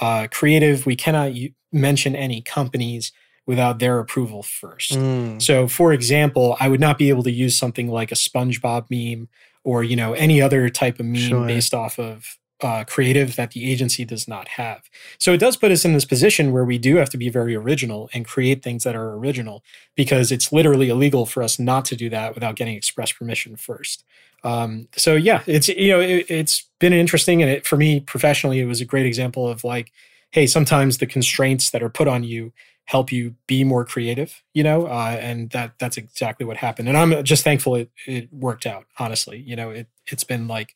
[0.01, 3.11] uh, creative, we cannot u- mention any companies
[3.45, 4.91] without their approval first.
[4.91, 5.41] Mm.
[5.41, 9.27] So, for example, I would not be able to use something like a SpongeBob meme
[9.63, 11.47] or you know any other type of meme sure.
[11.47, 14.89] based off of uh, creative that the agency does not have.
[15.17, 17.55] So it does put us in this position where we do have to be very
[17.55, 19.63] original and create things that are original
[19.95, 24.05] because it's literally illegal for us not to do that without getting express permission first.
[24.45, 28.59] Um, so yeah, it's you know it, has been interesting and it for me professionally
[28.59, 29.91] it was a great example of like,
[30.31, 32.53] hey, sometimes the constraints that are put on you
[32.85, 36.87] help you be more creative you know uh, and that that's exactly what happened.
[36.87, 39.39] And i'm just thankful it, it worked out honestly.
[39.39, 40.73] You know it it's been like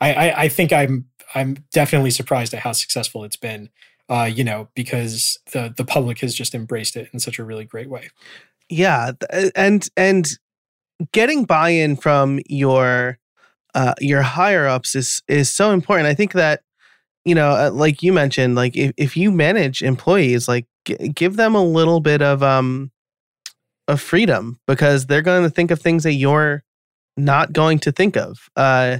[0.00, 3.68] I, I, I think i'm i'm definitely surprised at how successful it's been
[4.08, 7.64] uh, you know because the the public has just embraced it in such a really
[7.64, 8.10] great way.
[8.68, 9.12] Yeah
[9.54, 10.28] and and
[11.12, 13.18] getting buy-in from your
[13.74, 16.08] uh, your higher ups is is so important.
[16.08, 16.62] I think that
[17.24, 21.36] you know uh, like you mentioned like if, if you manage employees like g- give
[21.36, 22.90] them a little bit of um
[23.88, 26.62] of freedom because they're going to think of things that you're
[27.16, 28.48] not going to think of.
[28.56, 28.98] Uh,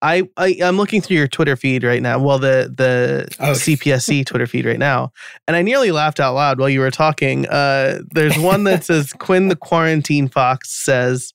[0.00, 2.18] I, I am looking through your Twitter feed right now.
[2.18, 3.52] Well, the the oh.
[3.52, 5.12] CPSC Twitter feed right now,
[5.46, 7.46] and I nearly laughed out loud while you were talking.
[7.46, 11.32] Uh, there's one that says Quinn the quarantine fox says,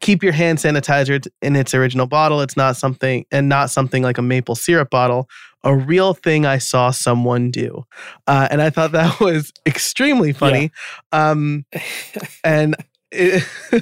[0.00, 2.40] "Keep your hand sanitizer in its original bottle.
[2.40, 5.28] It's not something and not something like a maple syrup bottle
[5.62, 7.84] a real thing I saw someone do.
[8.26, 10.72] Uh, and I thought that was extremely funny.
[11.12, 11.30] Yeah.
[11.30, 11.64] Um,
[12.44, 12.76] and
[13.10, 13.80] it, uh,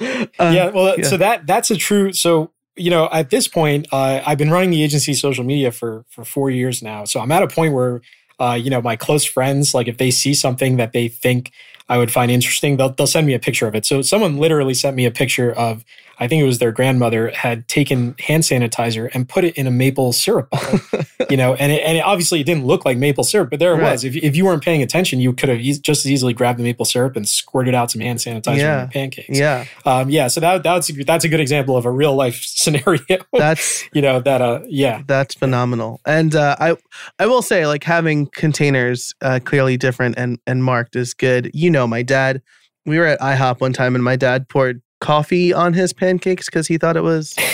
[0.00, 1.06] yeah, well, yeah.
[1.06, 2.12] so that that's a true.
[2.12, 6.04] So you know, at this point, uh, I've been running the agency social media for
[6.08, 7.04] for four years now.
[7.04, 8.00] So I'm at a point where,
[8.38, 11.52] uh, you know, my close friends, like if they see something that they think
[11.88, 13.86] I would find interesting, they'll they'll send me a picture of it.
[13.86, 15.84] So someone literally sent me a picture of
[16.20, 19.70] I think it was their grandmother had taken hand sanitizer and put it in a
[19.70, 20.80] maple syrup bottle,
[21.30, 23.72] you know, and it, and it obviously it didn't look like maple syrup, but there
[23.72, 23.92] it right.
[23.92, 24.04] was.
[24.04, 26.64] If, if you weren't paying attention, you could have e- just as easily grabbed the
[26.64, 28.82] maple syrup and squirted out some hand sanitizer yeah.
[28.82, 29.38] on pancakes.
[29.38, 29.66] Yeah.
[29.86, 30.26] Um, yeah.
[30.26, 33.18] So that, that's, that's a good example of a real life scenario.
[33.32, 35.02] That's, you know, that, uh, yeah.
[35.06, 36.00] That's phenomenal.
[36.04, 36.76] And, uh, I,
[37.18, 41.50] I will say like having containers, uh, clearly different and, and marked is good.
[41.54, 42.42] You know, my dad,
[42.86, 46.66] we were at IHOP one time and my dad poured coffee on his pancakes because
[46.66, 47.36] he thought it was.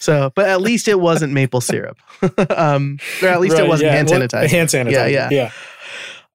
[0.00, 1.98] So, but at least it wasn't maple syrup,
[2.56, 3.96] um, or at least right, it wasn't yeah.
[3.96, 4.48] hand sanitizer.
[4.48, 4.92] hand sanitizer.
[4.92, 5.52] Yeah, yeah, yeah.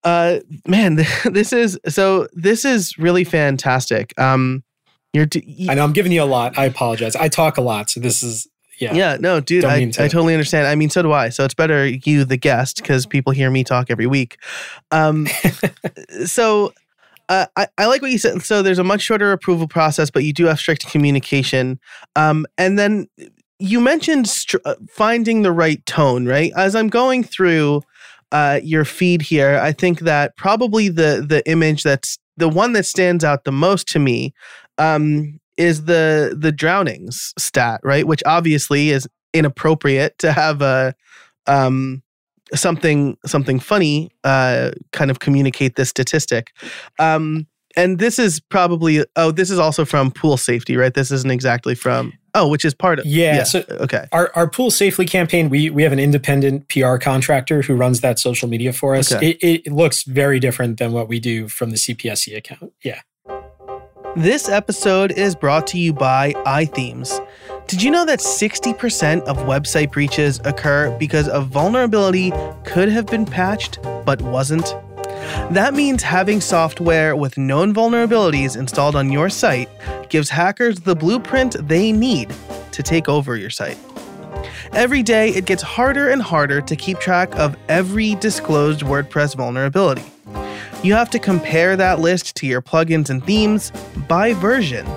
[0.03, 2.27] Uh, man, this is so.
[2.33, 4.13] This is really fantastic.
[4.19, 4.63] Um,
[5.13, 5.25] you're.
[5.25, 6.59] D- I know I'm giving you a lot.
[6.59, 7.15] I apologize.
[7.15, 8.47] I talk a lot, so this is
[8.79, 8.93] yeah.
[8.93, 10.03] Yeah, no, dude, I, to.
[10.03, 10.67] I totally understand.
[10.67, 11.29] I mean, so do I.
[11.29, 14.37] So it's better you, the guest, because people hear me talk every week.
[14.91, 15.27] Um,
[16.25, 16.71] so
[17.29, 18.41] uh, I, I like what you said.
[18.43, 21.79] So there's a much shorter approval process, but you do have strict communication.
[22.15, 23.07] Um, and then
[23.59, 26.51] you mentioned str- uh, finding the right tone, right?
[26.55, 27.81] As I'm going through
[28.31, 32.85] uh, your feed here, I think that probably the the image that's the one that
[32.85, 34.33] stands out the most to me
[34.77, 38.05] um, is the the drownings stat, right?
[38.05, 40.93] Which obviously is inappropriate to have a
[41.47, 42.03] um,
[42.53, 46.51] something something funny uh, kind of communicate this statistic.
[46.99, 51.31] Um, and this is probably oh this is also from pool safety right this isn't
[51.31, 53.43] exactly from oh which is part of yeah, yeah.
[53.43, 57.75] so okay our, our pool safely campaign we we have an independent pr contractor who
[57.75, 59.31] runs that social media for us okay.
[59.31, 63.01] it, it looks very different than what we do from the cpsc account yeah
[64.15, 67.25] this episode is brought to you by iThemes.
[67.67, 72.31] Did you know that 60% of website breaches occur because a vulnerability
[72.63, 74.73] could have been patched but wasn't?
[75.51, 79.69] That means having software with known vulnerabilities installed on your site
[80.09, 82.33] gives hackers the blueprint they need
[82.71, 83.77] to take over your site.
[84.71, 90.03] Every day, it gets harder and harder to keep track of every disclosed WordPress vulnerability.
[90.83, 93.71] You have to compare that list to your plugins and themes
[94.07, 94.87] by version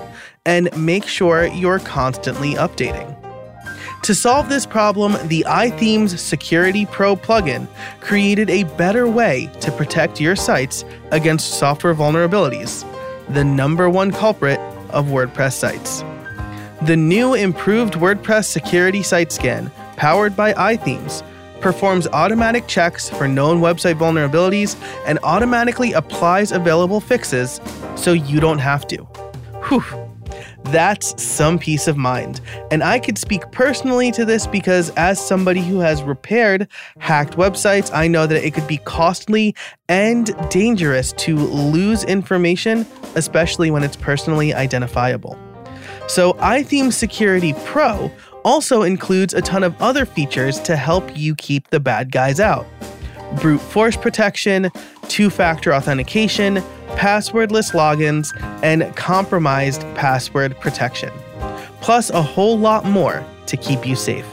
[0.45, 3.15] and make sure you're constantly updating.
[4.03, 7.67] To solve this problem, the iThemes Security Pro plugin
[7.99, 12.85] created a better way to protect your sites against software vulnerabilities,
[13.33, 14.59] the number one culprit
[14.91, 16.01] of WordPress sites.
[16.83, 21.21] The new improved WordPress security site scan, powered by iThemes,
[21.61, 27.59] performs automatic checks for known website vulnerabilities and automatically applies available fixes
[27.95, 28.97] so you don't have to.
[29.67, 29.83] Whew.
[30.65, 32.41] That's some peace of mind.
[32.69, 36.67] And I could speak personally to this because, as somebody who has repaired
[36.99, 39.55] hacked websites, I know that it could be costly
[39.87, 45.37] and dangerous to lose information, especially when it's personally identifiable.
[46.07, 48.11] So, iTheme Security Pro
[48.49, 52.65] also includes a ton of other features to help you keep the bad guys out
[53.39, 54.71] brute force protection,
[55.07, 56.55] two factor authentication,
[56.95, 58.27] passwordless logins,
[58.63, 61.11] and compromised password protection.
[61.79, 64.25] Plus, a whole lot more to keep you safe.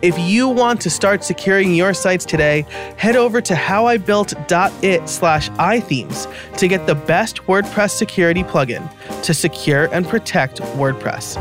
[0.00, 2.64] If you want to start securing your sites today,
[2.96, 8.90] head over to howibuilt.it slash ithemes to get the best WordPress security plugin
[9.22, 11.36] to secure and protect WordPress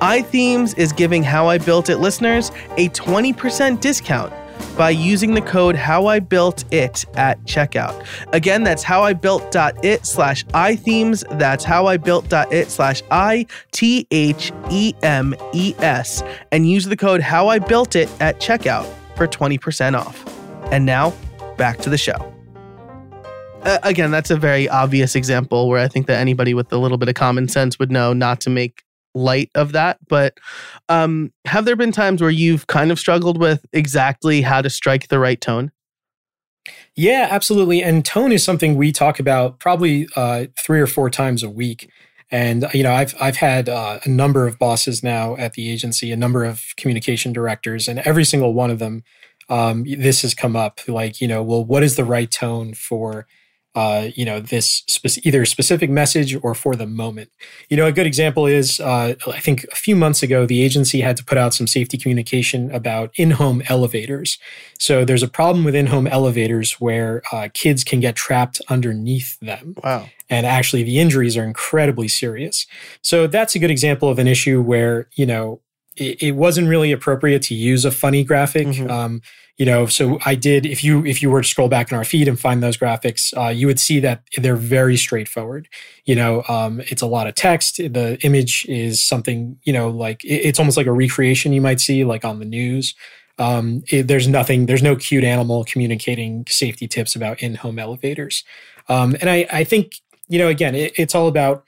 [0.00, 4.32] iThemes is giving How I Built It listeners a 20% discount
[4.76, 8.04] by using the code How I Built It at checkout.
[8.32, 11.24] Again, that's How I Built It slash iThemes.
[11.38, 16.22] That's How I Built It slash I T H E M E S.
[16.52, 20.24] And use the code How I Built It at checkout for 20% off.
[20.72, 21.12] And now,
[21.56, 22.32] back to the show.
[23.62, 26.96] Uh, again, that's a very obvious example where I think that anybody with a little
[26.96, 30.38] bit of common sense would know not to make light of that but
[30.88, 35.08] um have there been times where you've kind of struggled with exactly how to strike
[35.08, 35.72] the right tone?
[36.94, 41.42] Yeah absolutely and tone is something we talk about probably uh three or four times
[41.42, 41.90] a week
[42.30, 46.12] and you know i've i've had uh, a number of bosses now at the agency
[46.12, 49.02] a number of communication directors and every single one of them
[49.48, 53.26] um, this has come up like you know well what is the right tone for
[53.74, 57.30] uh, you know this spe- either specific message or for the moment.
[57.68, 61.00] You know, a good example is uh, I think a few months ago the agency
[61.00, 64.38] had to put out some safety communication about in-home elevators.
[64.78, 69.74] So there's a problem with in-home elevators where uh, kids can get trapped underneath them.
[69.84, 70.08] Wow.
[70.28, 72.66] And actually, the injuries are incredibly serious.
[73.02, 75.60] So that's a good example of an issue where you know
[76.00, 78.66] it, it wasn't really appropriate to use a funny graphic.
[78.66, 78.90] Mm-hmm.
[78.90, 79.22] Um,
[79.60, 82.02] you know so i did if you if you were to scroll back in our
[82.02, 85.68] feed and find those graphics uh, you would see that they're very straightforward
[86.06, 90.24] you know um, it's a lot of text the image is something you know like
[90.24, 92.94] it, it's almost like a recreation you might see like on the news
[93.38, 98.44] um, it, there's nothing there's no cute animal communicating safety tips about in-home elevators
[98.88, 101.64] um, and I, I think you know again it, it's all about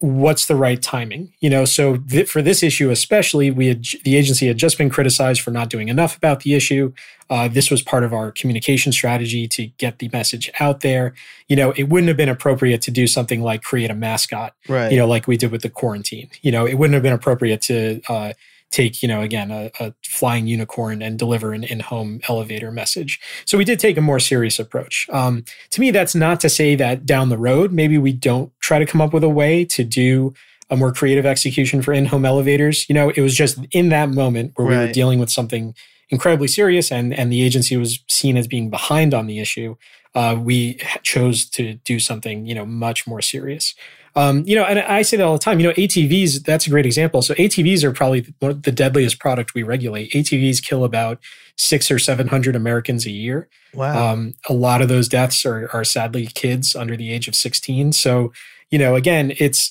[0.00, 1.64] what's the right timing you know?
[1.64, 5.50] So th- for this issue especially we had the agency had just been criticized for
[5.50, 6.92] not doing enough about the issue.
[7.30, 11.14] Uh, this was part of our communication strategy to get the message out there.
[11.48, 14.90] You know it wouldn't have been appropriate to do something like create a mascot right.
[14.90, 16.30] you know like we did with the quarantine.
[16.42, 18.32] You know it wouldn't have been appropriate to uh,
[18.70, 23.20] take, you know, again, a, a, flying unicorn and deliver an in-home elevator message.
[23.44, 25.08] So we did take a more serious approach.
[25.10, 28.78] Um, to me, that's not to say that down the road, maybe we don't try
[28.78, 30.34] to come up with a way to do
[30.70, 32.86] a more creative execution for in-home elevators.
[32.88, 34.78] You know, it was just in that moment where right.
[34.78, 35.74] we were dealing with something
[36.10, 39.76] incredibly serious and, and the agency was seen as being behind on the issue,
[40.14, 43.74] uh, we chose to do something, you know, much more serious.
[44.18, 45.60] Um, you know, and I say that all the time.
[45.60, 46.42] You know, ATVs.
[46.44, 47.22] That's a great example.
[47.22, 50.10] So ATVs are probably the deadliest product we regulate.
[50.10, 51.20] ATVs kill about
[51.56, 53.48] six or seven hundred Americans a year.
[53.74, 54.12] Wow.
[54.12, 57.92] Um, a lot of those deaths are are sadly kids under the age of sixteen.
[57.92, 58.32] So
[58.70, 59.70] you know, again, it's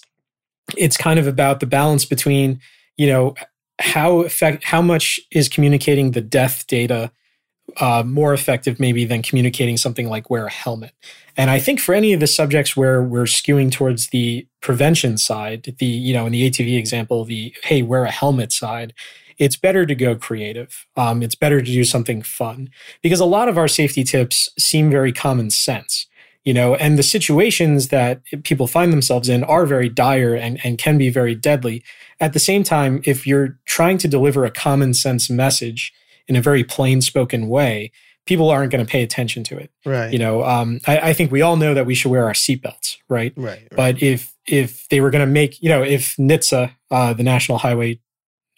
[0.78, 2.62] it's kind of about the balance between
[2.96, 3.36] you know
[3.80, 7.12] how effect how much is communicating the death data
[7.80, 10.94] uh, more effective maybe than communicating something like wear a helmet.
[11.36, 15.76] And I think for any of the subjects where we're skewing towards the prevention side,
[15.78, 18.94] the you know in the ATV example, the hey wear a helmet side,
[19.38, 20.88] it's better to go creative.
[20.96, 22.70] Um, it's better to do something fun
[23.02, 26.08] because a lot of our safety tips seem very common sense.
[26.44, 30.78] You know, and the situations that people find themselves in are very dire and, and
[30.78, 31.84] can be very deadly.
[32.22, 35.92] At the same time, if you're trying to deliver a common sense message
[36.28, 37.92] in a very plain spoken way,
[38.28, 39.72] people aren't going to pay attention to it.
[39.86, 40.12] Right.
[40.12, 42.98] You know, um, I, I, think we all know that we should wear our seatbelts,
[43.10, 43.34] right?
[43.36, 43.48] Right.
[43.48, 43.70] right.
[43.72, 47.58] But if if they were going to make, you know, if NHTSA, uh, the National
[47.58, 48.00] Highway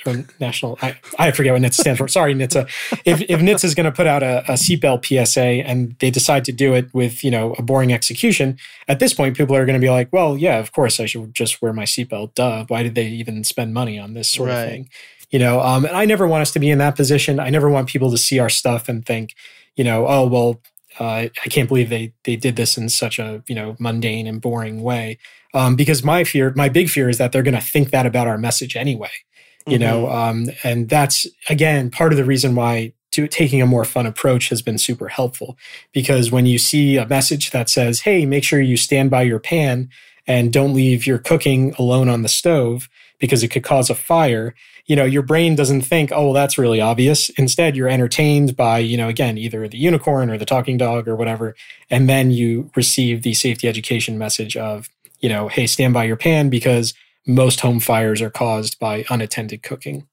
[0.05, 2.07] or National, I, I forget what NHTSA stands for.
[2.07, 3.01] Sorry, NHTSA.
[3.05, 6.45] If if NHTSA is going to put out a, a seatbelt PSA and they decide
[6.45, 8.57] to do it with, you know, a boring execution,
[8.87, 11.33] at this point, people are going to be like, well, yeah, of course, I should
[11.33, 12.33] just wear my seatbelt.
[12.35, 12.65] Duh.
[12.67, 14.61] Why did they even spend money on this sort right.
[14.61, 14.89] of thing?
[15.29, 17.39] You know um, and i never want us to be in that position.
[17.39, 19.35] I never want people to see our stuff and think
[19.75, 20.61] you know oh well
[20.99, 24.41] uh, i can't believe they they did this in such a you know mundane and
[24.41, 25.17] boring way.
[25.53, 28.27] Um, because my fear my big fear is that they're going to think that about
[28.27, 29.09] our message anyway
[29.65, 29.83] you mm-hmm.
[29.83, 34.05] know um, and that's again part of the reason why to taking a more fun
[34.05, 35.57] approach has been super helpful.
[35.91, 39.39] Because when you see a message that says hey make sure you stand by your
[39.39, 39.89] pan
[40.27, 42.87] and don't leave your cooking alone on the stove
[43.19, 44.55] because it could cause a fire
[44.89, 47.29] you know, your brain doesn't think, oh, well, that's really obvious.
[47.29, 51.15] Instead, you're entertained by, you know, again, either the unicorn or the talking dog or
[51.15, 51.55] whatever.
[51.91, 54.89] And then you receive the safety education message of,
[55.19, 56.95] you know, hey, stand by your pan because
[57.27, 60.07] most home fires are caused by unattended cooking.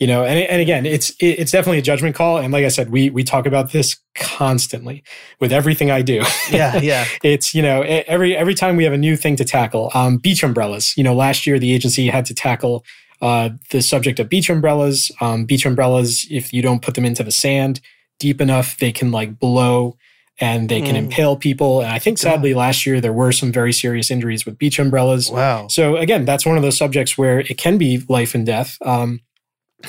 [0.00, 2.38] You know, and, and again, it's it's definitely a judgment call.
[2.38, 5.04] And like I said, we we talk about this constantly
[5.40, 6.22] with everything I do.
[6.50, 7.04] Yeah, yeah.
[7.22, 9.90] it's you know every every time we have a new thing to tackle.
[9.94, 10.96] Um, beach umbrellas.
[10.96, 12.84] You know, last year the agency had to tackle
[13.22, 15.12] uh, the subject of beach umbrellas.
[15.20, 17.80] Um, beach umbrellas, if you don't put them into the sand
[18.18, 19.96] deep enough, they can like blow
[20.40, 21.04] and they can mm.
[21.04, 21.80] impale people.
[21.80, 22.56] And I think sadly yeah.
[22.56, 25.30] last year there were some very serious injuries with beach umbrellas.
[25.30, 25.68] Wow.
[25.68, 28.76] So again, that's one of those subjects where it can be life and death.
[28.84, 29.20] Um,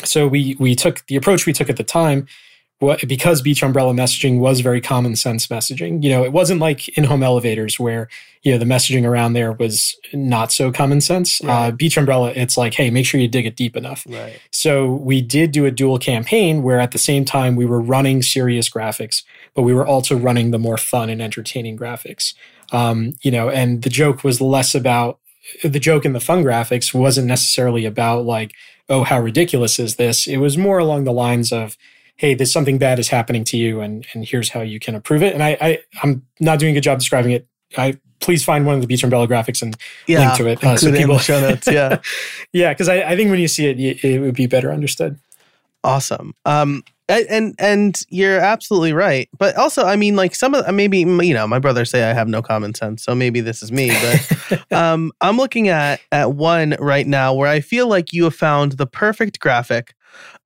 [0.03, 2.27] so we we took the approach we took at the time
[2.79, 6.03] what, because beach umbrella messaging was very common sense messaging.
[6.03, 8.09] You know, it wasn't like in home elevators where,
[8.43, 11.41] you know, the messaging around there was not so common sense.
[11.41, 11.67] Uh, right.
[11.67, 14.05] Uh, beach umbrella, it's like, hey, make sure you dig it deep enough.
[14.09, 14.39] Right.
[14.51, 18.21] So we did do a dual campaign where at the same time we were running
[18.21, 19.23] serious graphics,
[19.53, 22.33] but we were also running the more fun and entertaining graphics.
[22.73, 25.19] Um, you know, and the joke was less about
[25.63, 28.51] the joke in the fun graphics wasn't necessarily about like,
[28.89, 30.27] oh, how ridiculous is this?
[30.27, 31.77] It was more along the lines of,
[32.15, 35.23] hey, there's something bad is happening to you, and and here's how you can improve
[35.23, 35.33] it.
[35.33, 37.47] And I, I I'm not doing a good job describing it.
[37.77, 39.75] I please find one of the beach umbrella graphics and
[40.07, 40.63] yeah, link to it.
[40.63, 41.67] Uh, so people show notes.
[41.67, 41.99] Yeah,
[42.53, 45.19] yeah, because I, I think when you see it, it would be better understood.
[45.83, 46.33] Awesome.
[46.45, 49.29] Um, and and you're absolutely right.
[49.37, 52.27] But also, I mean, like some of maybe you know, my brothers say I have
[52.27, 53.91] no common sense, so maybe this is me.
[54.49, 58.35] But um, I'm looking at at one right now where I feel like you have
[58.35, 59.93] found the perfect graphic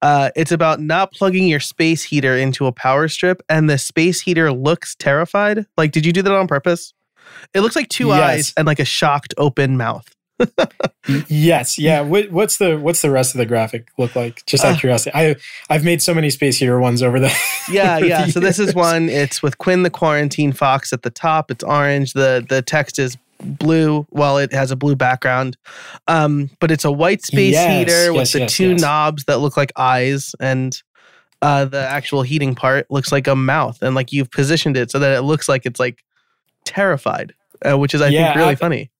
[0.01, 4.21] uh, it's about not plugging your space heater into a power strip, and the space
[4.21, 5.65] heater looks terrified.
[5.77, 6.93] Like, did you do that on purpose?
[7.53, 8.21] It looks like two yes.
[8.21, 10.07] eyes and like a shocked open mouth.
[11.27, 12.01] Yes, yeah.
[12.01, 14.45] What, what's the what's the rest of the graphic look like?
[14.45, 15.35] Just out of uh, curiosity, I
[15.69, 17.35] I've made so many space heater ones over the.
[17.71, 18.25] yeah, yeah.
[18.25, 19.09] The so this is one.
[19.09, 21.51] It's with Quinn the quarantine fox at the top.
[21.51, 22.13] It's orange.
[22.13, 25.57] the The text is blue well it has a blue background
[26.07, 29.39] um but it's a white space yes, heater with yes, the yes, two knobs that
[29.39, 30.81] look like eyes and
[31.41, 34.99] uh the actual heating part looks like a mouth and like you've positioned it so
[34.99, 36.03] that it looks like it's like
[36.65, 37.33] terrified
[37.65, 38.91] uh, which is i yeah, think really I, funny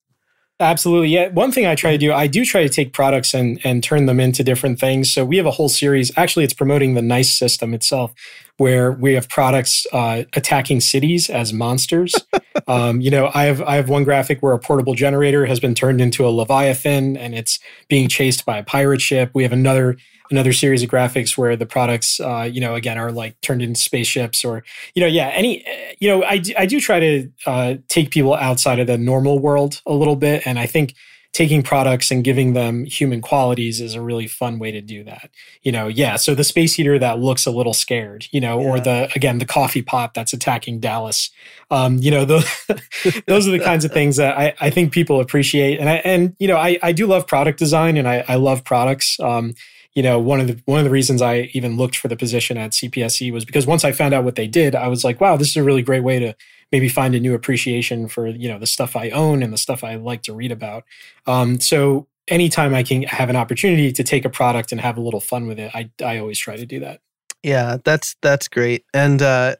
[0.60, 1.08] Absolutely.
[1.08, 1.28] Yeah.
[1.28, 4.04] One thing I try to do, I do try to take products and and turn
[4.04, 5.12] them into different things.
[5.12, 6.12] So we have a whole series.
[6.18, 8.12] Actually, it's promoting the NEISS system itself,
[8.58, 12.14] where we have products uh, attacking cities as monsters.
[12.68, 15.74] um, you know, I have I have one graphic where a portable generator has been
[15.74, 17.58] turned into a leviathan and it's
[17.88, 19.30] being chased by a pirate ship.
[19.32, 19.96] We have another
[20.30, 23.80] another series of graphics where the products, uh, you know, again are like turned into
[23.80, 24.62] spaceships or,
[24.94, 25.64] you know, yeah, any,
[25.98, 29.80] you know, I, I do try to uh, take people outside of the normal world
[29.86, 30.46] a little bit.
[30.46, 30.94] And I think
[31.32, 35.30] taking products and giving them human qualities is a really fun way to do that.
[35.62, 36.16] You know, yeah.
[36.16, 38.66] So the space heater that looks a little scared, you know, yeah.
[38.66, 41.30] or the again the coffee pot that's attacking Dallas.
[41.70, 42.46] Um, you know, those
[43.26, 45.78] those are the kinds of things that I, I think people appreciate.
[45.78, 48.64] And I and you know, I, I do love product design and I, I love
[48.64, 49.18] products.
[49.20, 49.54] Um,
[49.94, 52.56] you know, one of the one of the reasons I even looked for the position
[52.56, 55.36] at CPSC was because once I found out what they did, I was like, wow,
[55.36, 56.34] this is a really great way to
[56.70, 59.82] maybe find a new appreciation for you know the stuff I own and the stuff
[59.82, 60.84] I like to read about.
[61.26, 65.00] Um, so anytime I can have an opportunity to take a product and have a
[65.00, 67.00] little fun with it, I I always try to do that.
[67.42, 68.84] Yeah, that's that's great.
[68.94, 69.56] And uh,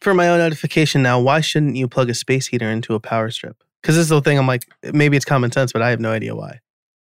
[0.00, 3.30] for my own notification now, why shouldn't you plug a space heater into a power
[3.30, 3.62] strip?
[3.80, 4.38] Because this is the thing.
[4.38, 6.60] I'm like, maybe it's common sense, but I have no idea why.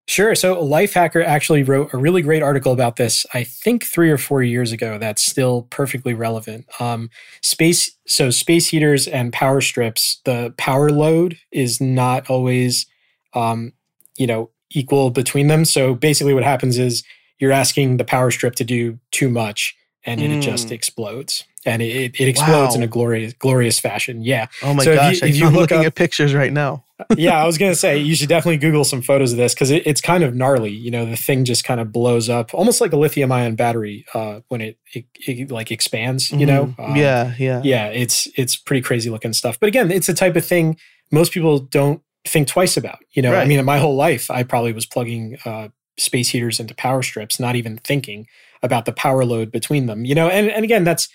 [0.07, 0.35] Sure.
[0.35, 4.43] So Lifehacker actually wrote a really great article about this, I think three or four
[4.43, 6.67] years ago, that's still perfectly relevant.
[6.79, 7.09] Um,
[7.43, 12.87] space, so space heaters and power strips, the power load is not always,
[13.33, 13.73] um,
[14.19, 15.65] you know, equal between them.
[15.65, 17.03] So basically what happens is
[17.39, 19.75] you're asking the power strip to do too much
[20.05, 20.37] and mm.
[20.37, 20.75] it just hmm.
[20.75, 22.77] explodes and it, it explodes wow.
[22.77, 24.23] in a glorious glorious fashion.
[24.23, 24.47] Yeah.
[24.63, 25.23] Oh my so gosh!
[25.23, 26.85] If you, if I'm looking up, at pictures right now.
[27.17, 29.87] yeah, I was gonna say you should definitely Google some photos of this because it,
[29.87, 30.71] it's kind of gnarly.
[30.71, 34.05] You know, the thing just kind of blows up, almost like a lithium ion battery
[34.15, 36.31] uh, when it, it, it, like expands.
[36.31, 36.67] You know.
[36.67, 36.83] Mm-hmm.
[36.83, 37.87] Um, yeah, yeah, yeah.
[37.87, 39.59] It's it's pretty crazy looking stuff.
[39.59, 40.77] But again, it's the type of thing
[41.11, 42.99] most people don't think twice about.
[43.13, 43.43] You know, right.
[43.43, 47.03] I mean, in my whole life, I probably was plugging uh, space heaters into power
[47.03, 48.27] strips, not even thinking
[48.63, 50.05] about the power load between them.
[50.05, 51.09] You know, and and again, that's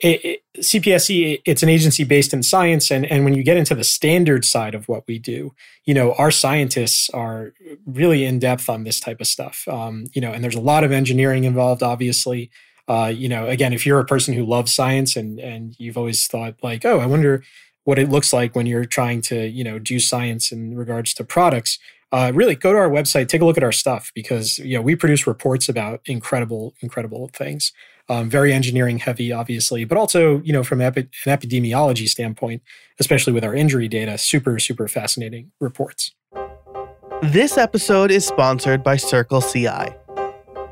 [0.00, 2.90] it, it, CPSC, it's an agency based in science.
[2.90, 6.14] And, and when you get into the standard side of what we do, you know,
[6.14, 7.52] our scientists are
[7.86, 9.68] really in depth on this type of stuff.
[9.68, 12.50] Um, you know, and there's a lot of engineering involved, obviously.
[12.88, 16.26] Uh, you know, again, if you're a person who loves science and, and you've always
[16.26, 17.44] thought like, oh, I wonder
[17.84, 21.24] what it looks like when you're trying to, you know, do science in regards to
[21.24, 21.78] products,
[22.10, 24.82] uh, really go to our website, take a look at our stuff because, you know,
[24.82, 27.72] we produce reports about incredible, incredible things
[28.10, 32.60] um, very engineering heavy, obviously, but also, you know, from epi- an epidemiology standpoint,
[32.98, 36.12] especially with our injury data, super, super fascinating reports.
[37.22, 39.96] This episode is sponsored by CircleCI.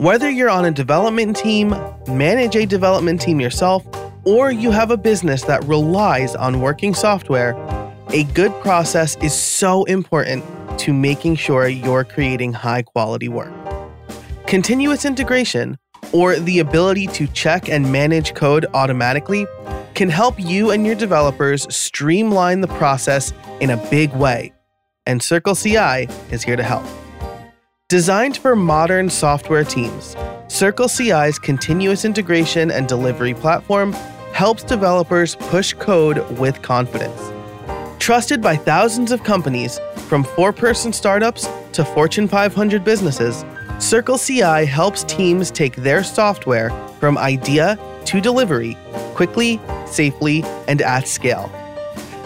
[0.01, 1.69] Whether you're on a development team,
[2.09, 3.87] manage a development team yourself,
[4.25, 7.55] or you have a business that relies on working software,
[8.11, 10.45] a good process is so important
[10.81, 13.53] to making sure you're creating high quality work.
[14.47, 15.77] Continuous integration
[16.13, 19.47] or the ability to check and manage code automatically
[19.95, 24.53] can help you and your developers streamline the process in a big way.
[25.07, 26.85] And CircleCI is here to help.
[27.89, 30.15] Designed for modern software teams,
[30.49, 33.93] CircleCI's continuous integration and delivery platform
[34.33, 37.33] helps developers push code with confidence.
[37.99, 43.45] Trusted by thousands of companies, from four person startups to Fortune 500 businesses,
[43.79, 48.77] CircleCI helps teams take their software from idea to delivery
[49.15, 51.51] quickly, safely, and at scale.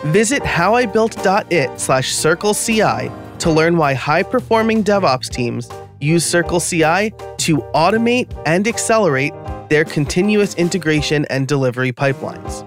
[0.06, 5.68] Visit howibuilt.it slash circleci to learn why high-performing DevOps teams
[6.00, 9.34] use CircleCI to automate and accelerate
[9.68, 12.66] their continuous integration and delivery pipelines.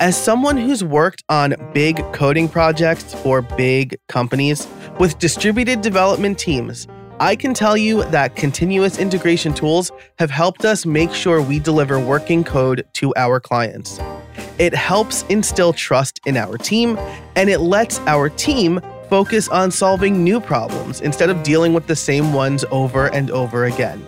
[0.00, 4.66] As someone who's worked on big coding projects for big companies
[4.98, 6.86] with distributed development teams,
[7.20, 12.00] I can tell you that continuous integration tools have helped us make sure we deliver
[12.00, 14.00] working code to our clients.
[14.58, 16.98] It helps instill trust in our team,
[17.36, 21.94] and it lets our team focus on solving new problems instead of dealing with the
[21.94, 24.04] same ones over and over again.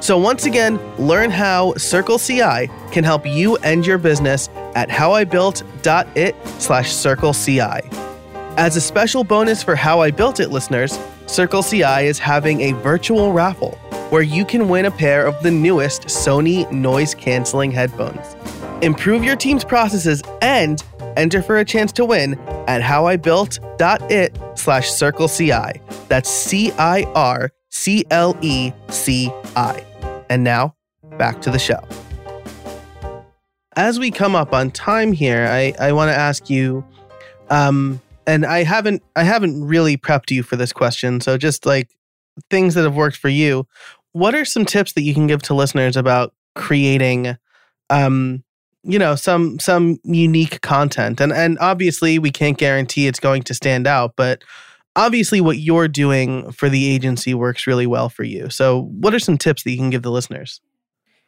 [0.00, 6.92] So once again, learn how CircleCI can help you and your business at howibuilt.it slash
[6.92, 7.94] circleci.
[8.56, 13.32] As a special bonus for How I Built It listeners, CircleCI is having a virtual
[13.32, 13.76] raffle
[14.10, 18.36] where you can win a pair of the newest Sony noise canceling headphones.
[18.82, 20.84] Improve your team's processes and
[21.16, 25.80] enter for a chance to win at howibuilt.it slash circle CI.
[26.08, 29.84] That's C I R C L E C I.
[30.28, 30.74] And now,
[31.18, 31.82] back to the show.
[33.76, 36.84] As we come up on time here, I, I want to ask you
[37.50, 41.20] um, and I haven't I haven't really prepped you for this question.
[41.20, 41.90] So just like
[42.50, 43.66] things that have worked for you,
[44.12, 47.36] what are some tips that you can give to listeners about creating
[47.90, 48.42] um
[48.82, 51.20] you know some some unique content?
[51.20, 54.42] And and obviously we can't guarantee it's going to stand out but
[54.96, 58.48] obviously what you're doing for the agency works really well for you.
[58.48, 60.60] So what are some tips that you can give the listeners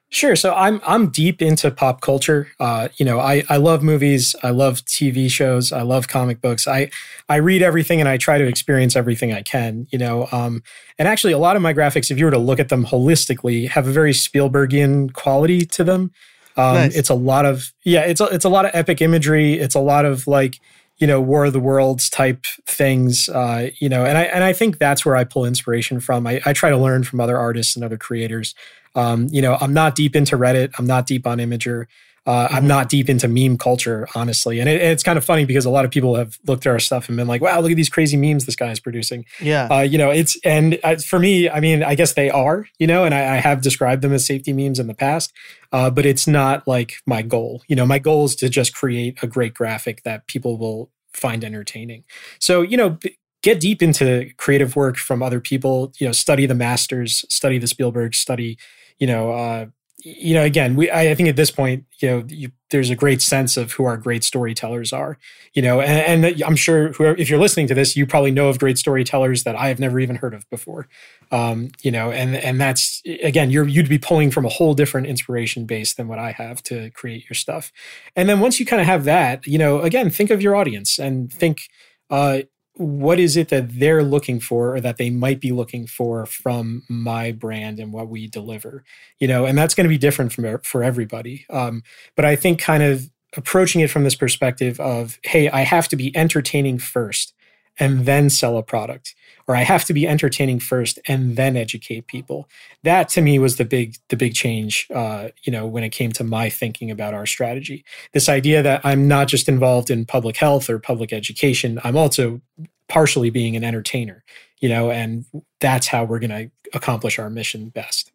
[0.09, 0.37] Sure.
[0.37, 2.49] So I'm I'm deep into pop culture.
[2.61, 4.37] Uh, you know, I I love movies.
[4.43, 5.73] I love TV shows.
[5.73, 6.69] I love comic books.
[6.69, 6.91] I
[7.29, 9.89] I read everything and I try to experience everything I can.
[9.91, 10.63] You know, um,
[10.97, 13.69] and actually, a lot of my graphics, if you were to look at them holistically,
[13.69, 16.13] have a very Spielbergian quality to them.
[16.57, 16.97] Um, nice.
[16.97, 18.03] It's a lot of yeah.
[18.03, 19.55] It's a, it's a lot of epic imagery.
[19.55, 20.61] It's a lot of like
[20.99, 23.29] you know War of the Worlds type things.
[23.29, 26.29] Uh, you know, and I and I think that's where I pull inspiration from.
[26.29, 28.55] I, I try to learn from other artists and other creators.
[28.97, 30.73] Um, you know, I'm not deep into Reddit.
[30.79, 31.87] I'm not deep on Imgur.
[32.27, 32.67] Uh, I'm mm-hmm.
[32.67, 34.59] not deep into meme culture, honestly.
[34.59, 36.81] And it, it's kind of funny because a lot of people have looked at our
[36.81, 39.25] stuff and been like, wow, look at these crazy memes this guy is producing.
[39.41, 39.69] Yeah.
[39.71, 42.89] Uh, you know, it's, and uh, for me, I mean, I guess they are, you
[42.89, 45.33] know, and I, I have described them as safety memes in the past,
[45.71, 47.63] uh, but it's not like my goal.
[47.69, 51.45] You know, my goal is to just create a great graphic that people will find
[51.45, 52.03] entertaining.
[52.41, 52.99] So, you know,
[53.43, 57.69] get deep into creative work from other people, you know, study the masters, study the
[57.69, 58.59] Spielberg, study
[58.99, 59.67] you know, uh,
[60.07, 63.21] you know, again, we I think at this point, you know, you, there's a great
[63.21, 65.19] sense of who our great storytellers are,
[65.53, 68.49] you know, and, and I'm sure whoever, if you're listening to this, you probably know
[68.49, 70.87] of great storytellers that I have never even heard of before,
[71.33, 75.09] um, you know, and and that's again, you're you'd be pulling from a whole different
[75.09, 77.73] inspiration base than what I have to create your stuff,
[78.15, 80.99] and then once you kind of have that, you know, again, think of your audience
[80.99, 81.63] and think,
[82.11, 82.41] uh,
[82.77, 86.83] what is it that they're looking for or that they might be looking for from
[86.89, 88.85] my brand and what we deliver?
[89.19, 91.47] You know and that's going to be different from for everybody.
[91.51, 91.83] Um,
[92.17, 95.97] but i think kind of approaching it from this perspective of hey i have to
[95.97, 97.35] be entertaining first
[97.79, 99.15] and then sell a product
[99.47, 102.49] or i have to be entertaining first and then educate people.
[102.83, 106.13] That to me was the big the big change uh, you know when it came
[106.13, 107.85] to my thinking about our strategy.
[108.13, 112.41] This idea that i'm not just involved in public health or public education i'm also
[112.89, 114.25] partially being an entertainer
[114.59, 115.25] you know and
[115.61, 118.13] that's how we're going to accomplish our mission best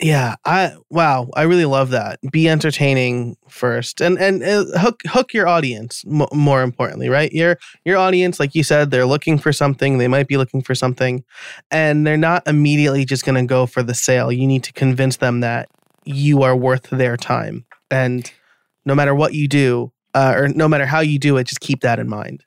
[0.00, 2.18] yeah, I wow, I really love that.
[2.30, 6.04] Be entertaining first, and and uh, hook hook your audience.
[6.06, 7.32] M- more importantly, right?
[7.32, 9.96] Your your audience, like you said, they're looking for something.
[9.96, 11.24] They might be looking for something,
[11.70, 14.30] and they're not immediately just going to go for the sale.
[14.30, 15.70] You need to convince them that
[16.04, 18.30] you are worth their time, and
[18.84, 21.80] no matter what you do, uh, or no matter how you do it, just keep
[21.80, 22.44] that in mind.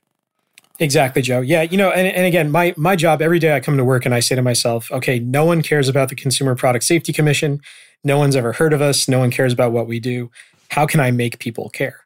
[0.80, 1.41] Exactly, Joe.
[1.41, 4.05] Yeah, you know, and, and again, my my job every day I come to work
[4.05, 7.61] and I say to myself, okay, no one cares about the Consumer Product Safety Commission.
[8.03, 9.09] No one's ever heard of us.
[9.09, 10.32] No one cares about what we do.
[10.69, 12.05] How can I make people care?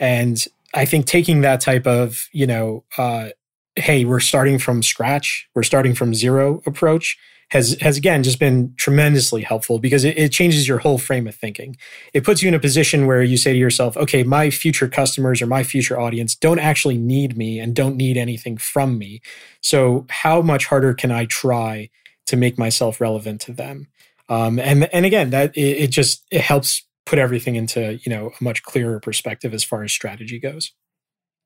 [0.00, 3.28] And I think taking that type of, you know, uh,
[3.76, 7.18] hey, we're starting from scratch, we're starting from zero approach
[7.50, 11.34] has has again just been tremendously helpful because it, it, changes your whole frame of
[11.34, 11.76] thinking.
[12.12, 15.40] It puts you in a position where you say to yourself, okay, my future customers
[15.40, 19.20] or my future audience don't actually need me and don't need anything from me.
[19.60, 21.90] So how much harder can I try
[22.26, 23.88] to make myself relevant to them?
[24.28, 28.30] Um, and and again, that it, it just it helps put everything into you know
[28.38, 30.72] a much clearer perspective as far as strategy goes.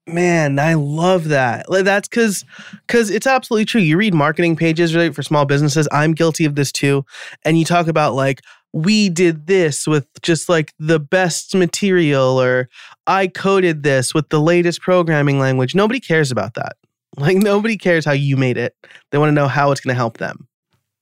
[0.09, 1.66] Man, I love that.
[1.68, 2.44] That's because
[2.86, 3.80] because it's absolutely true.
[3.80, 5.86] You read marketing pages right for small businesses.
[5.92, 7.04] I'm guilty of this too.
[7.44, 8.40] And you talk about like
[8.72, 12.68] we did this with just like the best material or
[13.06, 15.74] I coded this with the latest programming language.
[15.74, 16.76] Nobody cares about that.
[17.16, 18.74] Like nobody cares how you made it.
[19.11, 20.46] They want to know how it's going to help them.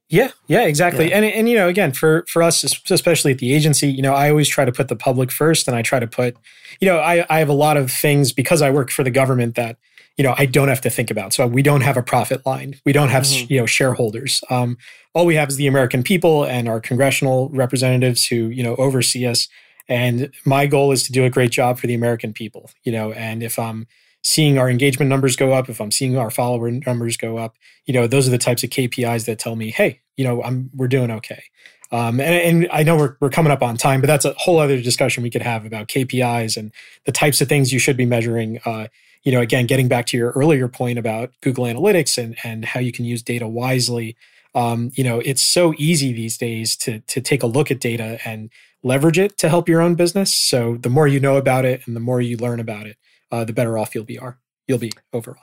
[0.08, 1.08] Yeah, yeah, exactly.
[1.08, 1.16] Yeah.
[1.16, 4.30] And and you know, again, for for us, especially at the agency, you know, I
[4.30, 6.36] always try to put the public first, and I try to put,
[6.80, 9.56] you know, I I have a lot of things because I work for the government
[9.56, 9.78] that
[10.16, 11.32] you know I don't have to think about.
[11.32, 12.76] So we don't have a profit line.
[12.84, 13.52] We don't have mm-hmm.
[13.52, 14.42] you know shareholders.
[14.48, 14.78] Um,
[15.12, 19.26] all we have is the American people and our congressional representatives who you know oversee
[19.26, 19.48] us.
[19.88, 22.70] And my goal is to do a great job for the American people.
[22.84, 23.88] You know, and if I'm
[24.26, 27.54] seeing our engagement numbers go up, if I'm seeing our follower numbers go up,
[27.84, 30.68] you know, those are the types of KPIs that tell me, hey, you know, I'm
[30.74, 31.44] we're doing okay.
[31.92, 34.58] Um, and, and, I know we're, we're coming up on time, but that's a whole
[34.58, 36.72] other discussion we could have about KPIs and
[37.04, 38.58] the types of things you should be measuring.
[38.64, 38.88] Uh,
[39.22, 42.80] you know, again, getting back to your earlier point about Google Analytics and and how
[42.80, 44.16] you can use data wisely.
[44.56, 48.18] Um, you know, it's so easy these days to to take a look at data
[48.24, 48.50] and
[48.82, 50.34] leverage it to help your own business.
[50.34, 52.96] So the more you know about it and the more you learn about it,
[53.30, 55.42] uh, the better off you'll be are you'll be overall.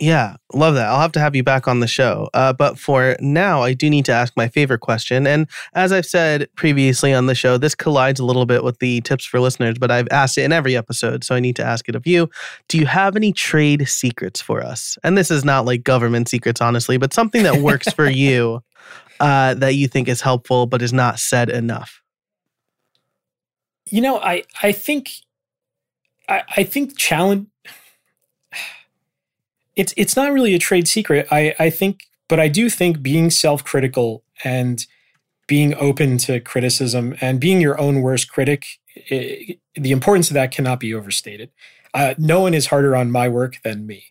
[0.00, 0.86] Yeah, love that.
[0.88, 2.30] I'll have to have you back on the show.
[2.32, 5.26] Uh, but for now, I do need to ask my favorite question.
[5.26, 9.00] And as I've said previously on the show, this collides a little bit with the
[9.00, 11.24] tips for listeners, but I've asked it in every episode.
[11.24, 12.30] So I need to ask it of you.
[12.68, 14.98] Do you have any trade secrets for us?
[15.02, 18.62] And this is not like government secrets, honestly, but something that works for you
[19.18, 22.02] uh, that you think is helpful, but is not said enough.
[23.86, 25.10] You know, I, I think
[26.28, 27.46] I, I think challenge
[29.76, 31.26] it's it's not really a trade secret.
[31.30, 34.84] I, I think but I do think being self-critical and
[35.46, 40.50] being open to criticism and being your own worst critic, it, the importance of that
[40.50, 41.50] cannot be overstated.
[41.94, 44.04] Uh, no one is harder on my work than me.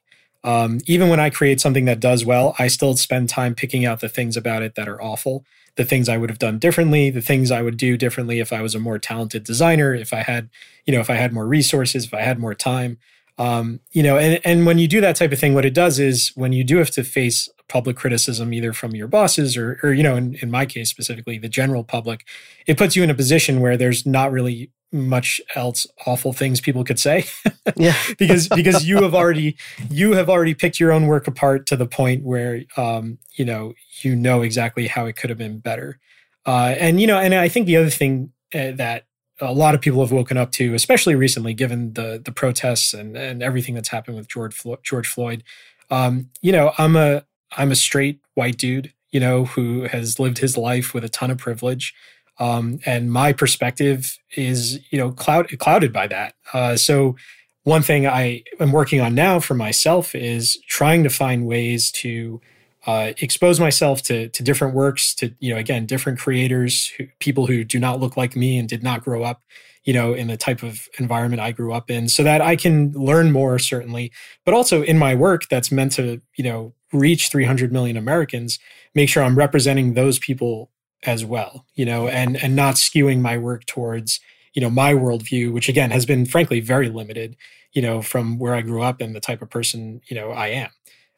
[0.44, 4.00] Um, even when I create something that does well, I still spend time picking out
[4.00, 7.22] the things about it that are awful, the things I would have done differently, the
[7.22, 10.50] things I would do differently if I was a more talented designer, if I had,
[10.86, 12.98] you know, if I had more resources, if I had more time.
[13.40, 16.00] Um, you know, and and when you do that type of thing, what it does
[16.00, 19.94] is when you do have to face public criticism, either from your bosses or, or
[19.94, 22.26] you know, in, in my case specifically, the general public,
[22.66, 26.84] it puts you in a position where there's not really much else awful things people
[26.84, 27.26] could say.
[27.76, 27.96] Yeah.
[28.18, 29.58] Because because you have already
[29.90, 33.74] you have already picked your own work apart to the point where um you know
[34.02, 36.00] you know exactly how it could have been better.
[36.46, 39.04] Uh and you know and i think the other thing uh, that
[39.40, 43.18] a lot of people have woken up to especially recently given the the protests and
[43.18, 45.44] and everything that's happened with george Flo- george floyd
[45.90, 47.24] um you know i'm a
[47.58, 51.32] i'm a straight white dude you know who has lived his life with a ton
[51.32, 51.94] of privilege
[52.40, 56.36] um, and my perspective is, you know, cloud, clouded by that.
[56.54, 57.16] Uh, so
[57.64, 62.40] one thing I am working on now for myself is trying to find ways to
[62.86, 67.48] uh, expose myself to to different works, to you know, again, different creators, who, people
[67.48, 69.42] who do not look like me and did not grow up,
[69.84, 72.94] you know, in the type of environment I grew up in, so that I can
[72.94, 74.14] learn more, certainly,
[74.46, 78.60] but also in my work that's meant to, you know, reach 300 million Americans,
[78.96, 80.72] make sure I'm representing those people
[81.04, 84.20] as well, you know, and and not skewing my work towards
[84.54, 87.36] you know my worldview, which again has been frankly very limited,
[87.74, 90.48] you know, from where I grew up and the type of person you know I
[90.48, 90.70] am.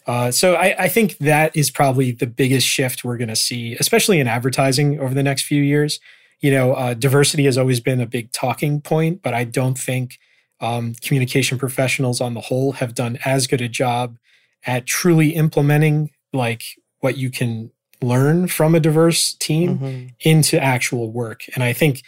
[0.08, 3.76] Uh, so I, I, think that is probably the biggest shift we're going to see,
[3.80, 6.00] especially in advertising over the next few years.
[6.40, 10.18] You know, uh, diversity has always been a big talking point, but I don't think
[10.62, 14.18] um, communication professionals on the whole have done as good a job
[14.66, 16.64] at truly implementing like
[17.02, 17.72] what you can
[18.02, 20.08] learn from a diverse team mm-hmm.
[20.22, 21.44] into actual work.
[21.54, 22.02] And I think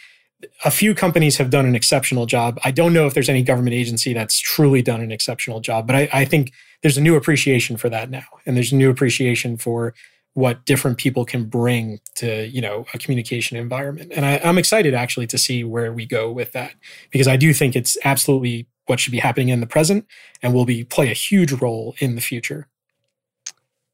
[0.64, 2.58] a few companies have done an exceptional job.
[2.64, 5.94] I don't know if there's any government agency that's truly done an exceptional job, but
[5.96, 8.24] I, I think there's a new appreciation for that now.
[8.44, 9.94] And there's a new appreciation for
[10.34, 14.94] what different people can bring to you know a communication environment and I, am excited
[14.94, 16.72] actually to see where we go with that
[17.10, 20.06] because i do think it's absolutely what should be happening in the present
[20.42, 22.66] and will be play a huge role in the future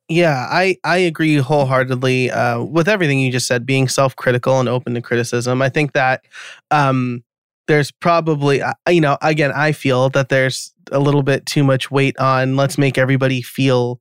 [0.09, 3.67] yeah, I I agree wholeheartedly uh, with everything you just said.
[3.67, 6.25] Being self critical and open to criticism, I think that
[6.71, 7.23] um,
[7.67, 12.19] there's probably you know again I feel that there's a little bit too much weight
[12.19, 14.01] on let's make everybody feel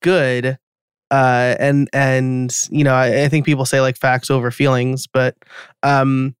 [0.00, 0.58] good.
[1.10, 5.36] Uh, and and you know I, I think people say like facts over feelings, but
[5.82, 6.36] um,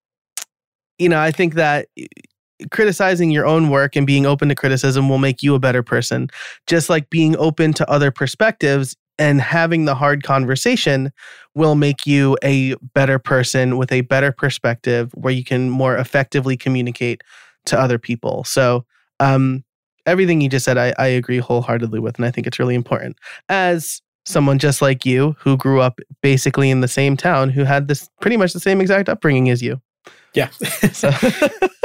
[0.98, 1.88] you know I think that
[2.70, 6.28] criticizing your own work and being open to criticism will make you a better person.
[6.66, 11.12] Just like being open to other perspectives and having the hard conversation
[11.54, 16.56] will make you a better person with a better perspective where you can more effectively
[16.56, 17.22] communicate
[17.66, 18.44] to other people.
[18.44, 18.84] So,
[19.20, 19.64] um,
[20.06, 22.16] everything you just said, I, I agree wholeheartedly with.
[22.16, 23.16] And I think it's really important.
[23.48, 27.88] As someone just like you who grew up basically in the same town who had
[27.88, 29.80] this pretty much the same exact upbringing as you.
[30.34, 30.48] Yeah.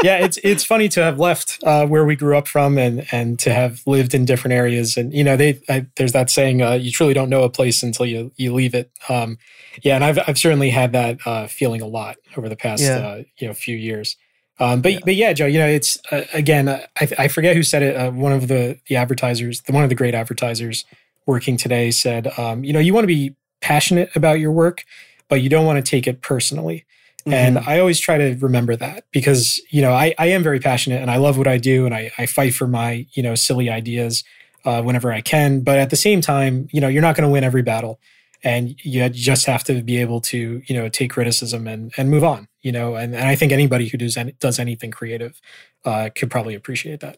[0.04, 3.38] yeah, it's it's funny to have left uh, where we grew up from and and
[3.40, 4.96] to have lived in different areas.
[4.96, 7.84] And you know, they I, there's that saying, uh, you truly don't know a place
[7.84, 8.92] until you you leave it.
[9.10, 9.38] Um,
[9.84, 12.98] yeah, and I've I've certainly had that uh, feeling a lot over the past yeah.
[12.98, 14.16] Uh, you know few years.
[14.60, 15.00] Um, but yeah.
[15.04, 17.96] but yeah, Joe, you know, it's uh, again, I, I forget who said it.
[17.96, 20.86] Uh, one of the the advertisers, the one of the great advertisers
[21.26, 24.84] working today, said, um, you know, you want to be passionate about your work,
[25.28, 26.86] but you don't want to take it personally.
[27.28, 27.34] Mm-hmm.
[27.34, 31.02] And I always try to remember that because, you know, I, I am very passionate
[31.02, 33.70] and I love what I do and I, I fight for my, you know, silly
[33.70, 34.24] ideas
[34.64, 35.60] uh, whenever I can.
[35.60, 38.00] But at the same time, you know, you're not going to win every battle.
[38.44, 42.24] And you just have to be able to, you know, take criticism and, and move
[42.24, 45.42] on, you know, and, and I think anybody who does, any, does anything creative
[45.84, 47.18] uh, could probably appreciate that.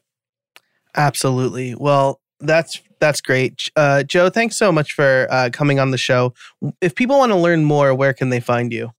[0.96, 1.76] Absolutely.
[1.76, 3.70] Well, that's that's great.
[3.76, 6.34] Uh, Joe, thanks so much for uh, coming on the show.
[6.82, 8.92] If people want to learn more, where can they find you?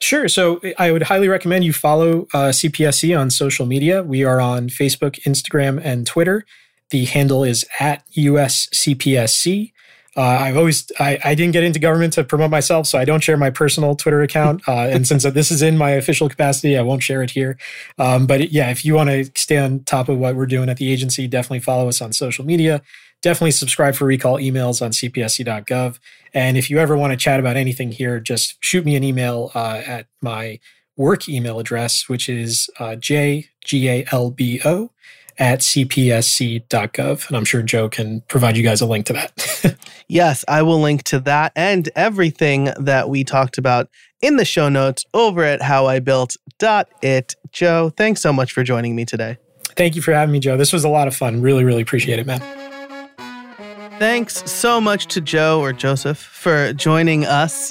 [0.00, 0.28] Sure.
[0.28, 4.02] So I would highly recommend you follow uh, CPSC on social media.
[4.02, 6.46] We are on Facebook, Instagram, and Twitter.
[6.88, 9.72] The handle is at USCPSC.
[10.16, 13.22] Uh, I've always I, I, didn't get into government to promote myself, so I don't
[13.22, 14.62] share my personal Twitter account.
[14.70, 17.58] Uh, and since this is in my official capacity, I won't share it here.
[17.98, 20.76] Um, but yeah, if you want to stay on top of what we're doing at
[20.76, 22.82] the agency, definitely follow us on social media
[23.22, 25.98] definitely subscribe for recall emails on cpsc.gov.
[26.32, 29.50] And if you ever want to chat about anything here, just shoot me an email
[29.54, 30.60] uh, at my
[30.96, 34.90] work email address, which is uh, jgalbo
[35.38, 37.28] at cpsc.gov.
[37.28, 39.76] And I'm sure Joe can provide you guys a link to that.
[40.08, 43.88] yes, I will link to that and everything that we talked about
[44.20, 47.34] in the show notes over at howibuilt.it.
[47.52, 49.38] Joe, thanks so much for joining me today.
[49.76, 50.58] Thank you for having me, Joe.
[50.58, 51.40] This was a lot of fun.
[51.40, 52.69] Really, really appreciate it, man.
[54.00, 57.70] Thanks so much to Joe or Joseph for joining us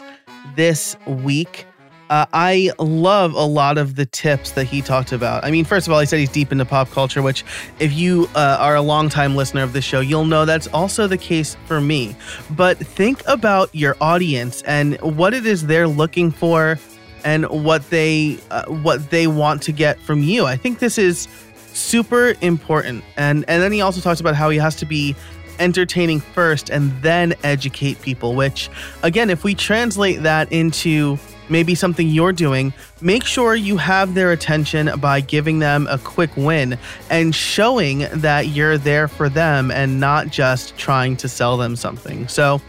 [0.56, 1.66] this week.
[2.12, 5.44] Uh, I love a lot of the tips that he talked about.
[5.44, 7.44] I mean, first of all, he said he's deep into pop culture, which,
[7.80, 11.18] if you uh, are a longtime listener of the show, you'll know that's also the
[11.18, 12.16] case for me.
[12.52, 16.78] But think about your audience and what it is they're looking for,
[17.24, 20.46] and what they uh, what they want to get from you.
[20.46, 21.28] I think this is
[21.74, 23.04] super important.
[23.18, 25.16] And and then he also talks about how he has to be
[25.60, 28.36] entertaining first and then educate people.
[28.36, 28.70] Which,
[29.04, 31.18] again, if we translate that into
[31.50, 36.30] maybe something you're doing, make sure you have their attention by giving them a quick
[36.38, 36.78] win
[37.10, 42.28] and showing that you're there for them and not just trying to sell them something.
[42.28, 42.62] So,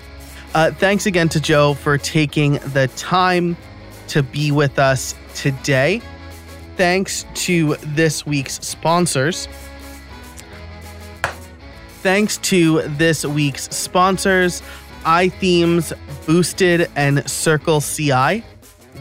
[0.54, 3.56] uh, thanks again to Joe for taking the time
[4.08, 6.02] to be with us today.
[6.76, 9.46] Thanks to this week's sponsors.
[12.02, 14.62] Thanks to this week's sponsors,
[15.04, 15.92] iThemes,
[16.26, 18.42] Boosted, and CircleCI.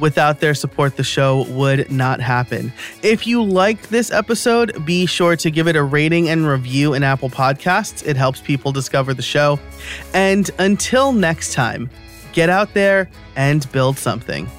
[0.02, 2.74] Without their support, the show would not happen.
[3.02, 7.04] If you liked this episode, be sure to give it a rating and review in
[7.04, 8.06] Apple Podcasts.
[8.06, 9.60] It helps people discover the show.
[10.14, 11.90] And until next time,
[12.34, 14.50] get out there and build something.